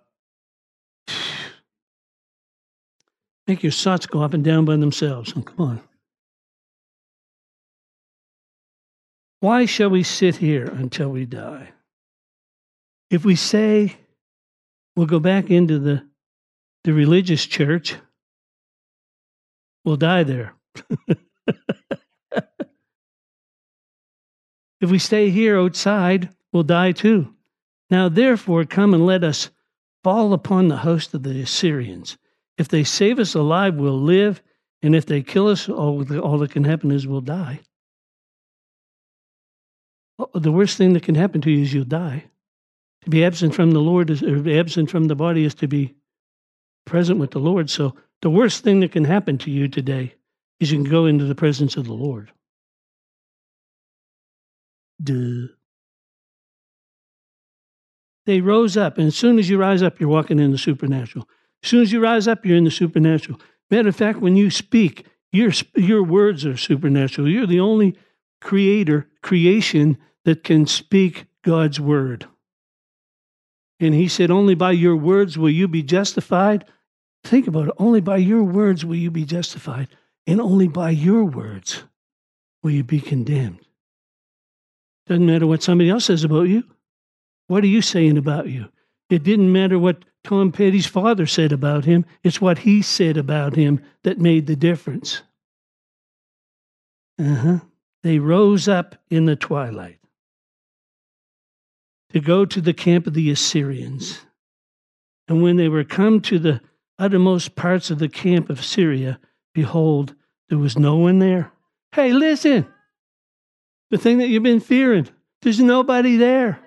[3.46, 5.32] Make your thoughts go up and down by themselves.
[5.36, 5.80] Oh, come on.
[9.40, 11.70] Why shall we sit here until we die?
[13.10, 13.96] If we say
[14.96, 16.04] we'll go back into the,
[16.84, 17.94] the religious church,
[19.84, 20.54] we'll die there.
[24.80, 27.32] if we stay here outside, we'll die too.
[27.90, 29.50] Now, therefore, come and let us
[30.02, 32.16] fall upon the host of the Assyrians.
[32.58, 34.42] If they save us alive, we'll live.
[34.82, 37.60] And if they kill us, all, all that can happen is we'll die.
[40.18, 42.24] Uh, the worst thing that can happen to you is you'll die.
[43.04, 45.94] To be absent from the Lord is, or absent from the body is to be
[46.84, 47.70] present with the Lord.
[47.70, 50.14] So the worst thing that can happen to you today
[50.60, 52.32] is you can go into the presence of the Lord.
[55.02, 55.48] Duh.
[58.24, 61.28] They rose up, and as soon as you rise up, you're walking in the supernatural.
[61.62, 63.40] As soon as you rise up, you're in the supernatural.
[63.70, 67.28] Matter of fact, when you speak, your, your words are supernatural.
[67.28, 67.96] You're the only
[68.40, 72.26] creator, creation that can speak God's word.
[73.78, 76.64] And he said, Only by your words will you be justified.
[77.24, 77.74] Think about it.
[77.78, 79.88] Only by your words will you be justified.
[80.26, 81.84] And only by your words
[82.62, 83.60] will you be condemned.
[85.06, 86.64] Doesn't matter what somebody else says about you.
[87.48, 88.68] What are you saying about you?
[89.08, 93.54] It didn't matter what Tom Petty's father said about him, it's what he said about
[93.54, 95.22] him that made the difference.
[97.16, 97.58] Uh huh.
[98.02, 100.00] They rose up in the twilight
[102.10, 104.18] to go to the camp of the Assyrians.
[105.28, 106.60] And when they were come to the
[106.98, 109.20] uttermost parts of the camp of Syria,
[109.54, 110.16] behold,
[110.48, 111.52] there was no one there.
[111.92, 112.66] Hey, listen,
[113.92, 115.06] the thing that you've been fearing,
[115.42, 116.58] there's nobody there.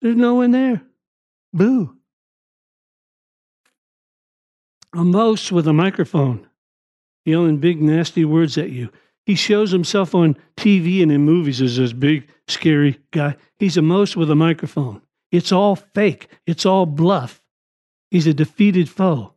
[0.00, 0.80] There's no one there.
[1.54, 1.96] Boo.
[4.92, 6.46] A mouse with a microphone
[7.24, 8.90] yelling big, nasty words at you.
[9.26, 13.36] He shows himself on TV and in movies as this big, scary guy.
[13.58, 15.00] He's a mouse with a microphone.
[15.32, 17.40] It's all fake, it's all bluff.
[18.10, 19.32] He's a defeated foe,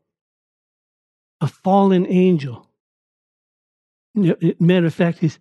[1.42, 2.68] a fallen angel.
[4.14, 5.40] Matter of fact, he's,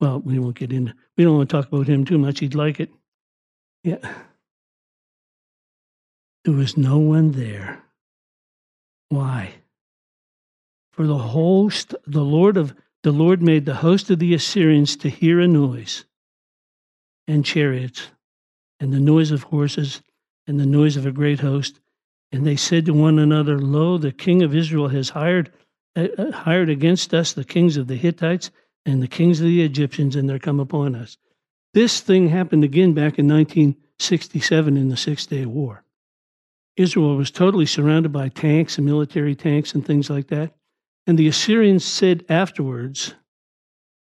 [0.00, 2.40] well, we won't get into, we don't want to talk about him too much.
[2.40, 2.90] He'd like it.
[3.82, 3.98] Yeah.
[6.44, 7.82] There was no one there.
[9.08, 9.54] Why?
[10.92, 15.10] For the host, the Lord of the Lord made the host of the Assyrians to
[15.10, 16.06] hear a noise,
[17.28, 18.08] and chariots,
[18.80, 20.02] and the noise of horses,
[20.46, 21.80] and the noise of a great host.
[22.32, 25.52] And they said to one another, Lo, the king of Israel has hired
[25.96, 28.50] uh, uh hired against us the kings of the Hittites
[28.84, 31.16] and the kings of the Egyptians, and they're come upon us.
[31.72, 35.83] This thing happened again back in 1967 in the Six Day War.
[36.76, 40.54] Israel was totally surrounded by tanks and military tanks and things like that.
[41.06, 43.14] And the Assyrians said afterwards,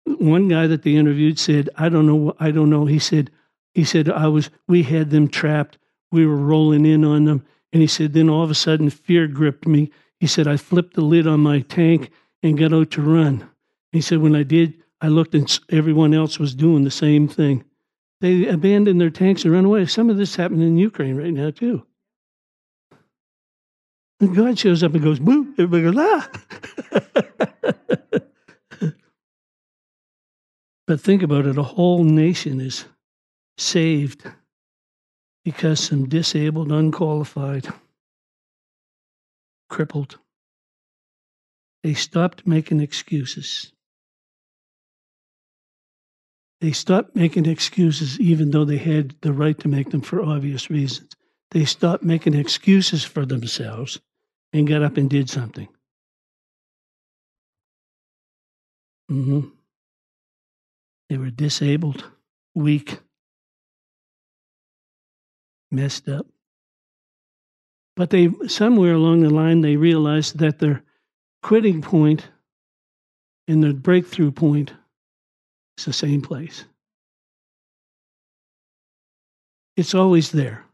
[0.06, 2.86] one guy that they interviewed said, I don't know, I don't know.
[2.86, 3.32] He said,
[3.74, 5.78] he said, I was, we had them trapped.
[6.12, 7.46] We were rolling in on them.
[7.72, 9.92] And he said, then all of a sudden fear gripped me.
[10.20, 13.48] He said, I flipped the lid on my tank and got out to run.
[13.92, 17.64] He said, when I did, I looked and everyone else was doing the same thing.
[18.22, 19.86] They abandoned their tanks and ran away.
[19.86, 21.86] Some of this happened in Ukraine right now, too.
[24.20, 25.54] And God shows up and goes, boo.
[25.58, 26.30] Everybody goes, ah.
[30.88, 32.84] but think about it a whole nation is
[33.58, 34.30] saved
[35.46, 37.70] because some disabled, unqualified,
[39.70, 40.20] crippled,
[41.84, 43.72] they stopped making excuses.
[46.60, 50.70] They stopped making excuses, even though they had the right to make them for obvious
[50.70, 51.16] reasons.
[51.52, 54.02] They stopped making excuses for themselves
[54.54, 55.68] and got up and did something.
[59.12, 59.50] Mm-hmm.
[61.10, 62.04] They were disabled,
[62.54, 63.00] weak,
[65.72, 66.28] messed up.
[67.96, 70.84] But they somewhere along the line they realized that their
[71.42, 72.30] quitting point
[73.48, 74.74] and their breakthrough point
[75.78, 76.66] is the same place.
[79.76, 80.66] It's always there.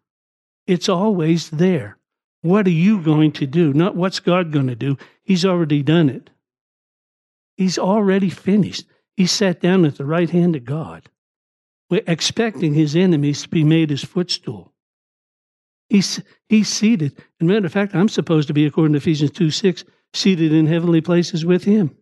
[0.68, 1.98] It's always there.
[2.46, 3.74] What are you going to do?
[3.74, 5.00] Not what's God going to do.
[5.24, 6.30] He's already done it.
[7.58, 8.86] He's already finished.
[9.18, 11.10] He sat down at the right hand of God,
[11.90, 14.74] We're expecting his enemies to be made his footstool.
[15.90, 17.18] He's, he's seated.
[17.40, 19.84] And matter of fact, I'm supposed to be, according to Ephesians 2 6,
[20.14, 21.98] seated in heavenly places with him.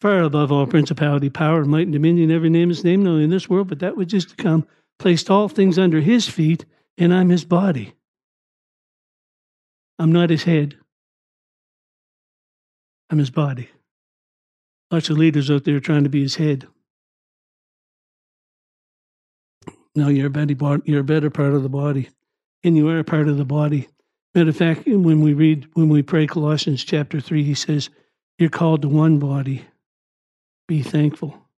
[0.00, 3.30] Far above all principality, power, might, and dominion, every name is named, not only in
[3.30, 4.66] this world, but that which is to come,
[4.98, 6.64] placed all things under his feet,
[6.98, 7.92] and I'm his body.
[9.98, 10.76] I'm not his head.
[13.10, 13.70] I'm his body.
[14.90, 16.66] Lots of leaders out there trying to be his head.
[19.94, 22.10] No, you're a better, you're a better part of the body,
[22.62, 23.88] and you are a part of the body.
[24.34, 27.88] Matter of fact, when we read, when we pray Colossians chapter three, he says,
[28.38, 29.64] "You're called to one body.
[30.68, 31.48] Be thankful."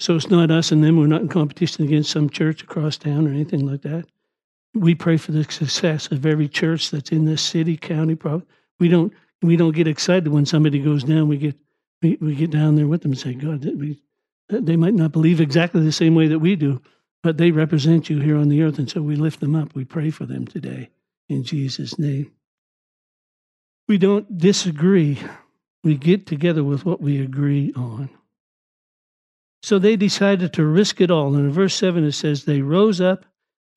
[0.00, 0.98] So it's not us and them.
[0.98, 4.06] We're not in competition against some church across town or anything like that.
[4.74, 8.16] We pray for the success of every church that's in this city, county.
[8.78, 9.12] We don't
[9.42, 11.28] we don't get excited when somebody goes down.
[11.28, 11.56] We get
[12.02, 14.00] we, we get down there with them and say, God, we,
[14.48, 16.80] they might not believe exactly the same way that we do,
[17.22, 18.78] but they represent you here on the earth.
[18.78, 19.74] And so we lift them up.
[19.74, 20.90] We pray for them today
[21.28, 22.32] in Jesus' name.
[23.88, 25.18] We don't disagree.
[25.82, 28.10] We get together with what we agree on.
[29.62, 31.34] So they decided to risk it all.
[31.34, 33.24] And in verse 7, it says, They rose up,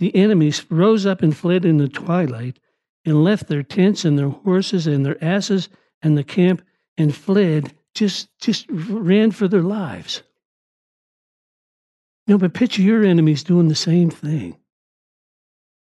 [0.02, 2.58] the enemies rose up and fled in the twilight,
[3.06, 5.70] and left their tents and their horses and their asses
[6.02, 6.64] and the camp
[6.98, 10.24] and fled just just ran for their lives.
[12.26, 14.58] No, but picture your enemies doing the same thing.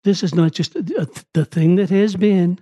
[0.02, 2.58] This is not just a, a, the thing that has been,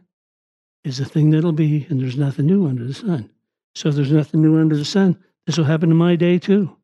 [0.85, 3.31] is the thing that'll be, and there's nothing new under the sun.
[3.75, 6.77] So there's nothing new under the sun, this will happen in my day too.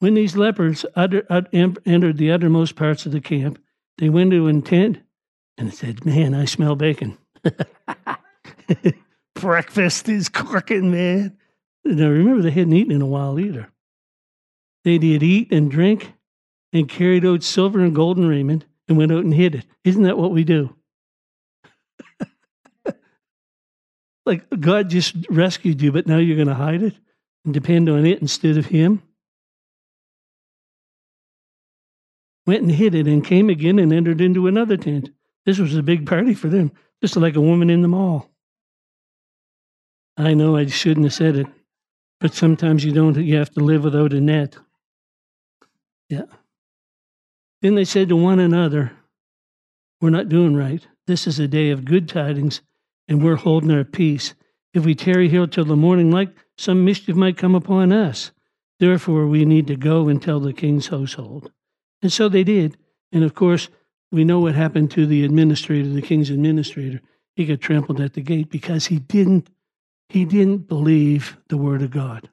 [0.00, 3.58] When these lepers utter, entered the uttermost parts of the camp,
[3.98, 5.00] they went to a tent
[5.56, 7.18] and said, Man, I smell bacon.
[9.34, 11.36] breakfast is cooking, man.
[11.84, 13.70] Now remember, they hadn't eaten in a while either.
[14.84, 16.12] They did eat and drink
[16.72, 19.66] and carried out silver and golden raiment and went out and hid it.
[19.84, 20.74] Isn't that what we do?
[24.26, 26.94] like God just rescued you, but now you're going to hide it
[27.44, 29.02] and depend on it instead of Him?
[32.48, 35.10] Went and hid it and came again and entered into another tent.
[35.44, 36.72] This was a big party for them,
[37.02, 38.30] just like a woman in the mall.
[40.16, 41.46] I know I shouldn't have said it,
[42.20, 44.56] but sometimes you don't, you have to live without a net.
[46.08, 46.22] Yeah.
[47.60, 48.92] Then they said to one another,
[50.00, 50.86] We're not doing right.
[51.06, 52.62] This is a day of good tidings,
[53.08, 54.32] and we're holding our peace.
[54.72, 58.32] If we tarry here till the morning light, some mischief might come upon us.
[58.80, 61.52] Therefore, we need to go and tell the king's household.
[62.02, 62.76] And so they did.
[63.12, 63.68] And of course,
[64.10, 67.00] we know what happened to the administrator, the king's administrator.
[67.36, 69.50] He got trampled at the gate because he didn't
[70.08, 72.30] he didn't believe the word of God.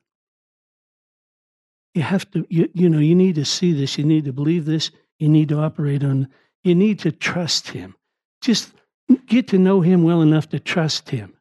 [1.94, 3.98] You have to, you, you know, you need to see this.
[3.98, 4.92] You need to believe this.
[5.20, 6.28] You need to operate on,
[6.64, 7.96] you need to trust him.
[8.42, 8.74] Just
[9.28, 11.34] get to know him well enough to trust him.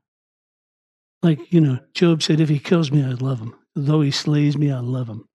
[1.23, 3.55] Like, you know, Job said, if he kills me, I love him.
[3.75, 5.27] Though he slays me, I love him.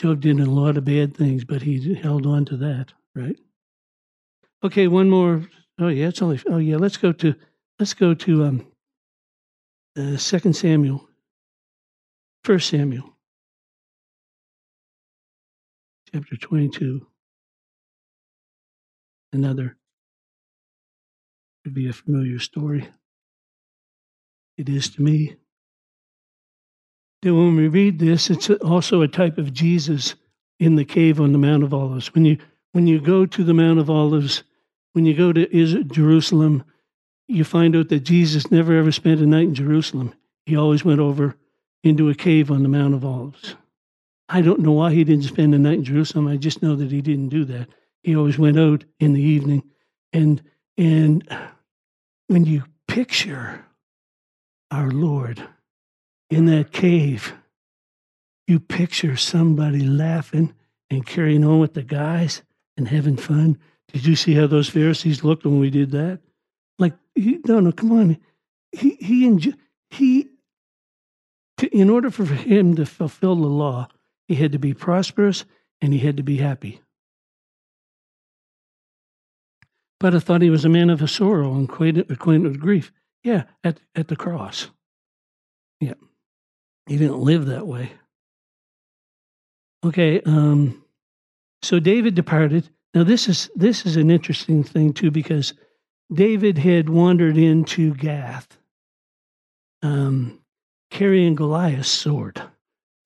[0.00, 3.36] Job did a lot of bad things, but he held on to that, right?
[4.64, 5.42] Okay, one more.
[5.78, 6.40] Oh yeah, it's only.
[6.48, 7.34] Oh yeah, let's go to
[7.78, 8.66] let's go to um,
[9.98, 11.06] uh, Second Samuel,
[12.44, 13.14] First Samuel,
[16.10, 17.06] chapter twenty-two.
[19.34, 19.76] Another
[21.62, 22.88] could be a familiar story.
[24.56, 25.36] It is to me.
[27.22, 30.14] That when we read this, it's also a type of Jesus
[30.58, 32.14] in the cave on the Mount of Olives.
[32.14, 32.38] When you
[32.72, 34.44] when you go to the Mount of Olives,
[34.92, 36.64] when you go to Jerusalem,
[37.26, 40.14] you find out that Jesus never ever spent a night in Jerusalem.
[40.46, 41.36] He always went over
[41.82, 43.56] into a cave on the Mount of Olives.
[44.28, 46.28] I don't know why he didn't spend a night in Jerusalem.
[46.28, 47.68] I just know that he didn't do that.
[48.02, 49.62] He always went out in the evening.
[50.12, 50.42] And
[50.78, 51.26] and
[52.28, 53.64] when you picture
[54.70, 55.42] our Lord
[56.30, 57.34] in that cave,
[58.46, 60.54] you picture somebody laughing
[60.88, 62.42] and carrying on with the guys
[62.76, 63.58] and having fun.
[63.92, 66.20] Did you see how those Pharisees looked when we did that?
[66.78, 68.16] Like, he, no, no, come on.
[68.72, 69.58] He, he, enjo-
[69.90, 70.28] he,
[71.58, 73.88] to, in order for him to fulfill the law,
[74.28, 75.44] he had to be prosperous
[75.80, 76.80] and he had to be happy.
[79.98, 82.92] But I thought he was a man of sorrow and acquainted, acquainted with grief.
[83.22, 84.70] Yeah, at, at the cross.
[85.80, 85.94] Yeah.
[86.90, 87.92] He didn't live that way.
[89.84, 90.84] Okay, um,
[91.62, 92.68] so David departed.
[92.94, 95.54] Now this is this is an interesting thing too because
[96.12, 98.58] David had wandered into Gath,
[99.82, 100.40] um,
[100.90, 102.42] carrying Goliath's sword.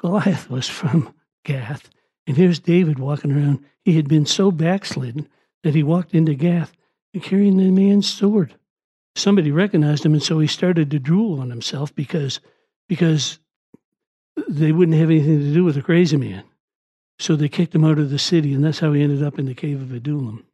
[0.00, 1.14] Goliath was from
[1.44, 1.90] Gath,
[2.26, 3.62] and here's David walking around.
[3.84, 5.28] He had been so backslidden
[5.62, 6.72] that he walked into Gath
[7.20, 8.54] carrying the man's sword.
[9.14, 12.40] Somebody recognized him, and so he started to drool on himself because
[12.88, 13.40] because
[14.48, 16.44] they wouldn't have anything to do with a crazy man.
[17.18, 19.46] So they kicked him out of the city, and that's how he ended up in
[19.46, 20.44] the cave of Adullam.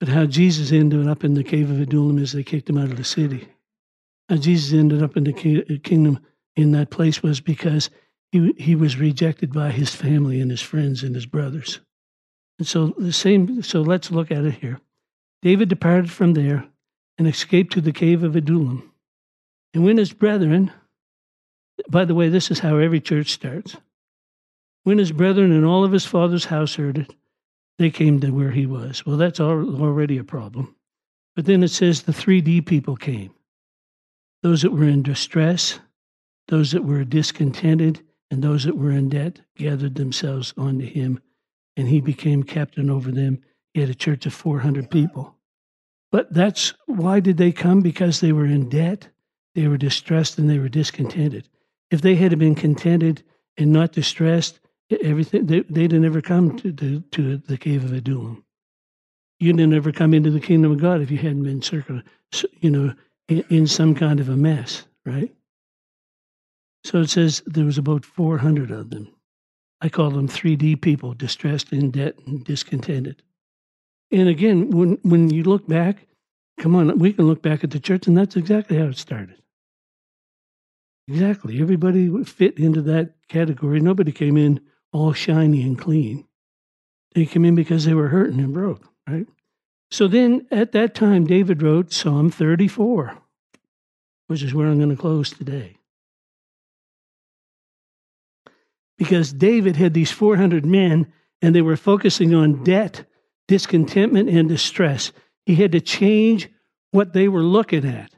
[0.00, 2.90] But how Jesus ended up in the cave of Adullam is they kicked him out
[2.90, 3.48] of the city.
[4.28, 6.18] How Jesus ended up in the uh, kingdom
[6.56, 7.90] in that place was because
[8.32, 11.80] he, he was rejected by his family and his friends and his brothers.
[12.58, 14.80] And so the same, so let's look at it here.
[15.42, 16.66] David departed from there
[17.18, 18.92] and escaped to the cave of Adullam.
[19.74, 20.72] And when his brethren,
[21.88, 23.76] by the way, this is how every church starts.
[24.84, 27.14] When his brethren and all of his father's house heard it,
[27.78, 29.06] they came to where he was.
[29.06, 30.74] Well, that's already a problem.
[31.34, 33.34] But then it says the 3D people came
[34.42, 35.78] those that were in distress,
[36.48, 41.20] those that were discontented, and those that were in debt gathered themselves unto him,
[41.76, 43.40] and he became captain over them.
[43.72, 45.36] He had a church of 400 people.
[46.10, 47.80] But that's why did they come?
[47.80, 49.08] Because they were in debt,
[49.54, 51.48] they were distressed, and they were discontented.
[51.92, 53.22] If they had been contented
[53.58, 54.58] and not distressed,
[55.02, 58.42] everything they, they'd never come to the to the cave of Adullam.
[59.38, 62.08] You'd have never come into the kingdom of God if you hadn't been circulated,
[62.60, 62.94] you know,
[63.28, 65.34] in, in some kind of a mess, right?
[66.84, 69.12] So it says there was about 400 of them.
[69.82, 73.22] I call them 3D people, distressed, in debt, and discontented.
[74.10, 76.06] And again, when when you look back,
[76.58, 79.41] come on, we can look back at the church, and that's exactly how it started.
[81.12, 81.60] Exactly.
[81.60, 83.80] Everybody would fit into that category.
[83.80, 86.26] Nobody came in all shiny and clean.
[87.14, 89.26] They came in because they were hurting and broke, right?
[89.90, 93.18] So then at that time, David wrote Psalm 34,
[94.28, 95.76] which is where I'm going to close today.
[98.96, 103.04] Because David had these 400 men and they were focusing on debt,
[103.48, 105.12] discontentment, and distress.
[105.44, 106.48] He had to change
[106.90, 108.10] what they were looking at.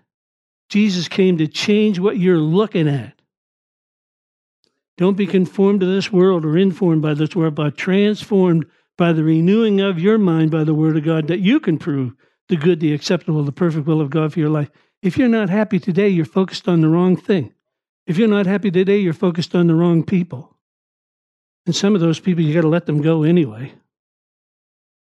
[0.74, 3.14] Jesus came to change what you're looking at.
[4.98, 8.66] Don't be conformed to this world or informed by this world, but transformed
[8.98, 12.16] by the renewing of your mind by the word of God, that you can prove
[12.48, 14.68] the good, the acceptable, the perfect will of God for your life.
[15.00, 17.54] If you're not happy today, you're focused on the wrong thing.
[18.08, 20.56] If you're not happy today, you're focused on the wrong people.
[21.66, 23.72] And some of those people, you got to let them go anyway.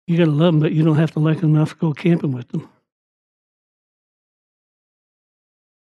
[0.07, 1.93] You got to love them, but you don't have to like them enough to go
[1.93, 2.67] camping with them.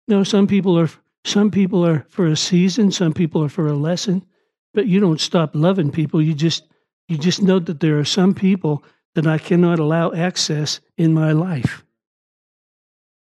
[0.08, 0.90] No, some people are
[1.24, 4.24] some people are for a season, some people are for a lesson,
[4.72, 6.22] but you don't stop loving people.
[6.22, 6.64] You just
[7.08, 8.82] you just know that there are some people
[9.14, 11.84] that I cannot allow access in my life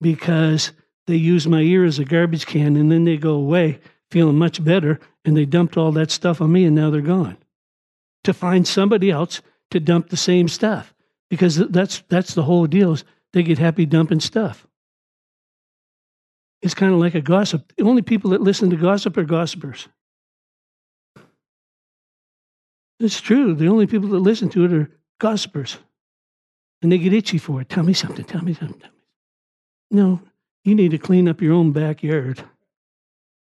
[0.01, 0.73] because
[1.07, 3.81] they use my ear as a garbage can and then they go away
[4.11, 7.39] feeling much better and they dumped all that stuff on me and now they're gone.
[8.25, 10.95] To find somebody else to dump the same stuff
[11.31, 14.67] because that's that's the whole deal is they get happy dumping stuff.
[16.65, 17.75] It's kind of like a gossip.
[17.77, 19.87] The only people that listen to gossip are gossipers.
[22.99, 23.55] It's true.
[23.55, 24.91] The only people that listen to it are
[25.21, 25.77] gossipers.
[26.81, 27.69] And they get itchy for it.
[27.69, 28.25] Tell me something.
[28.25, 28.89] Tell me something.
[29.91, 30.23] No,
[30.65, 32.43] you need to clean up your own backyard.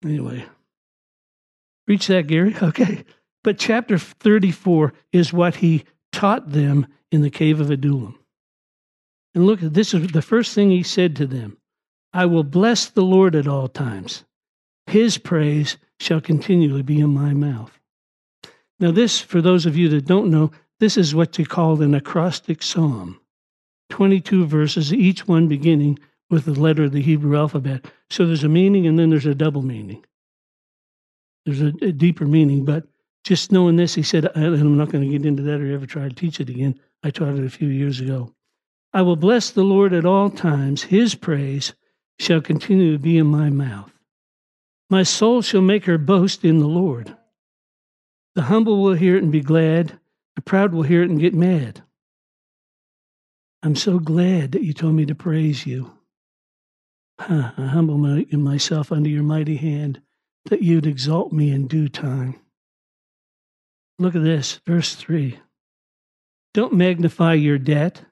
[0.03, 0.45] Anyway,
[1.87, 2.53] reach that, Gary?
[2.61, 3.05] Okay.
[3.45, 8.19] But chapter 34 is what he taught them in the cave of Adullam.
[9.33, 11.57] And look, this is the first thing he said to them
[12.15, 14.23] I will bless the Lord at all times.
[14.87, 17.77] His praise shall continually be in my mouth.
[18.79, 21.93] Now, this, for those of you that don't know, this is what you call an
[21.93, 23.19] acrostic psalm
[23.89, 25.99] 22 verses, each one beginning
[26.29, 27.83] with the letter of the Hebrew alphabet.
[28.09, 30.01] So there's a meaning and then there's a double meaning.
[31.45, 32.87] There's a, a deeper meaning, but
[33.25, 35.85] just knowing this, he said, and I'm not going to get into that or ever
[35.85, 36.79] try to teach it again.
[37.03, 38.33] I taught it a few years ago.
[38.93, 40.83] I will bless the Lord at all times.
[40.83, 41.73] His praise
[42.19, 43.91] shall continue to be in my mouth.
[44.89, 47.15] My soul shall make her boast in the Lord.
[48.35, 49.99] The humble will hear it and be glad.
[50.35, 51.81] The proud will hear it and get mad.
[53.63, 55.91] I'm so glad that you told me to praise you.
[57.19, 60.01] Huh, I humble my, myself under your mighty hand
[60.45, 62.35] that you'd exalt me in due time.
[63.97, 65.39] Look at this, verse 3.
[66.53, 68.03] Don't magnify your debt.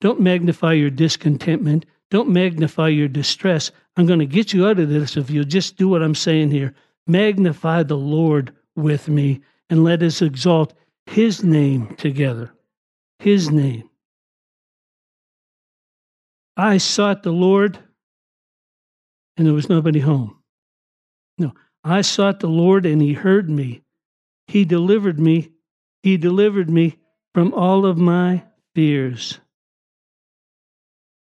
[0.00, 1.86] Don't magnify your discontentment.
[2.10, 3.70] Don't magnify your distress.
[3.96, 6.50] I'm going to get you out of this if you'll just do what I'm saying
[6.50, 6.74] here.
[7.06, 10.74] Magnify the Lord with me and let us exalt
[11.06, 12.52] his name together.
[13.18, 13.88] His name.
[16.56, 17.78] I sought the Lord
[19.36, 20.36] and there was nobody home.
[21.38, 21.52] No,
[21.84, 23.82] I sought the Lord and he heard me.
[24.48, 25.52] He delivered me.
[26.02, 26.96] He delivered me
[27.34, 28.42] from all of my
[28.74, 29.38] fears.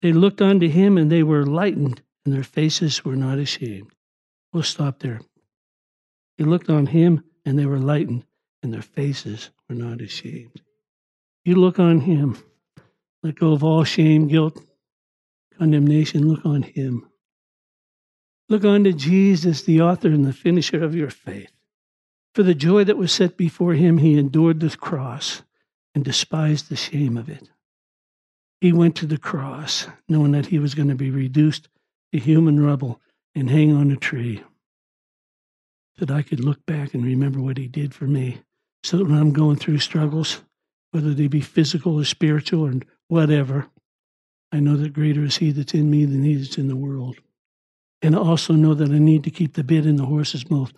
[0.03, 3.93] They looked unto him and they were lightened, and their faces were not ashamed.
[4.53, 5.21] We'll stop there.
[6.39, 8.25] They looked on him and they were lightened,
[8.63, 10.63] and their faces were not ashamed.
[11.45, 12.39] You look on him.
[13.23, 14.59] Let go of all shame, guilt,
[15.59, 16.29] condemnation.
[16.29, 17.07] Look on him.
[18.49, 21.53] Look unto Jesus, the author and the finisher of your faith.
[22.35, 25.43] For the joy that was set before him, he endured the cross
[25.95, 27.49] and despised the shame of it.
[28.61, 31.69] He went to the cross, knowing that he was going to be reduced
[32.13, 33.01] to human rubble
[33.35, 34.43] and hang on a tree.
[35.99, 38.43] That I could look back and remember what he did for me.
[38.83, 40.41] So that when I'm going through struggles,
[40.91, 42.75] whether they be physical or spiritual or
[43.09, 43.69] whatever,
[44.53, 47.17] I know that greater is he that's in me than he that's in the world.
[48.03, 50.73] And I also know that I need to keep the bit in the horse's mouth.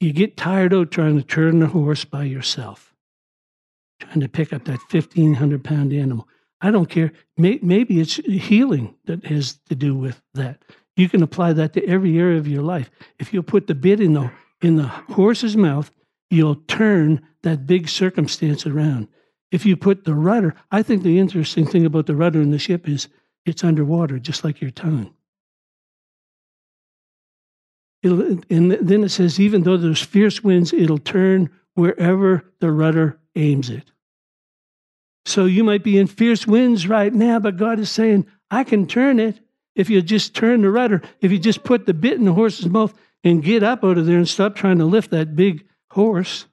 [0.00, 2.92] You get tired out trying to turn the horse by yourself,
[4.00, 6.28] trying to pick up that 1,500 pound animal.
[6.64, 7.12] I don't care.
[7.36, 10.62] Maybe it's healing that has to do with that.
[10.96, 12.90] You can apply that to every area of your life.
[13.18, 14.30] If you put the bit in the
[14.62, 15.90] in the horse's mouth,
[16.30, 19.08] you'll turn that big circumstance around.
[19.52, 22.58] If you put the rudder, I think the interesting thing about the rudder in the
[22.58, 23.08] ship is
[23.44, 25.12] it's underwater, just like your tongue.
[28.02, 33.18] It'll, and then it says, even though there's fierce winds, it'll turn wherever the rudder
[33.36, 33.90] aims it.
[35.26, 38.86] So you might be in fierce winds right now, but God is saying, I can
[38.86, 39.40] turn it
[39.74, 42.68] if you just turn the rudder, if you just put the bit in the horse's
[42.68, 42.94] mouth
[43.24, 46.46] and get up out of there and stop trying to lift that big horse,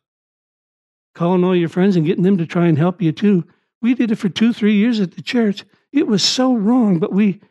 [1.13, 3.45] calling all your friends and getting them to try and help you too.
[3.81, 5.65] We did it for two, three years at the church.
[5.91, 7.41] It was so wrong, but we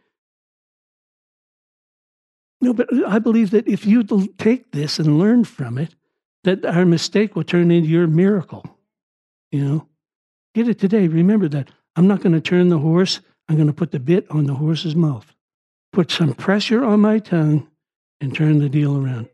[2.61, 4.05] no, but I believe that if you
[4.37, 5.95] take this and learn from it,
[6.45, 8.65] that our mistake will turn into your miracle.
[9.51, 9.89] You know,
[10.55, 11.09] get it today.
[11.09, 11.71] Remember that.
[11.97, 13.21] I'm not going to turn the horse.
[13.49, 15.35] I'm going to put the bit on the horse's mouth,
[15.93, 17.67] put some pressure on my tongue,
[18.21, 19.29] and turn the deal around.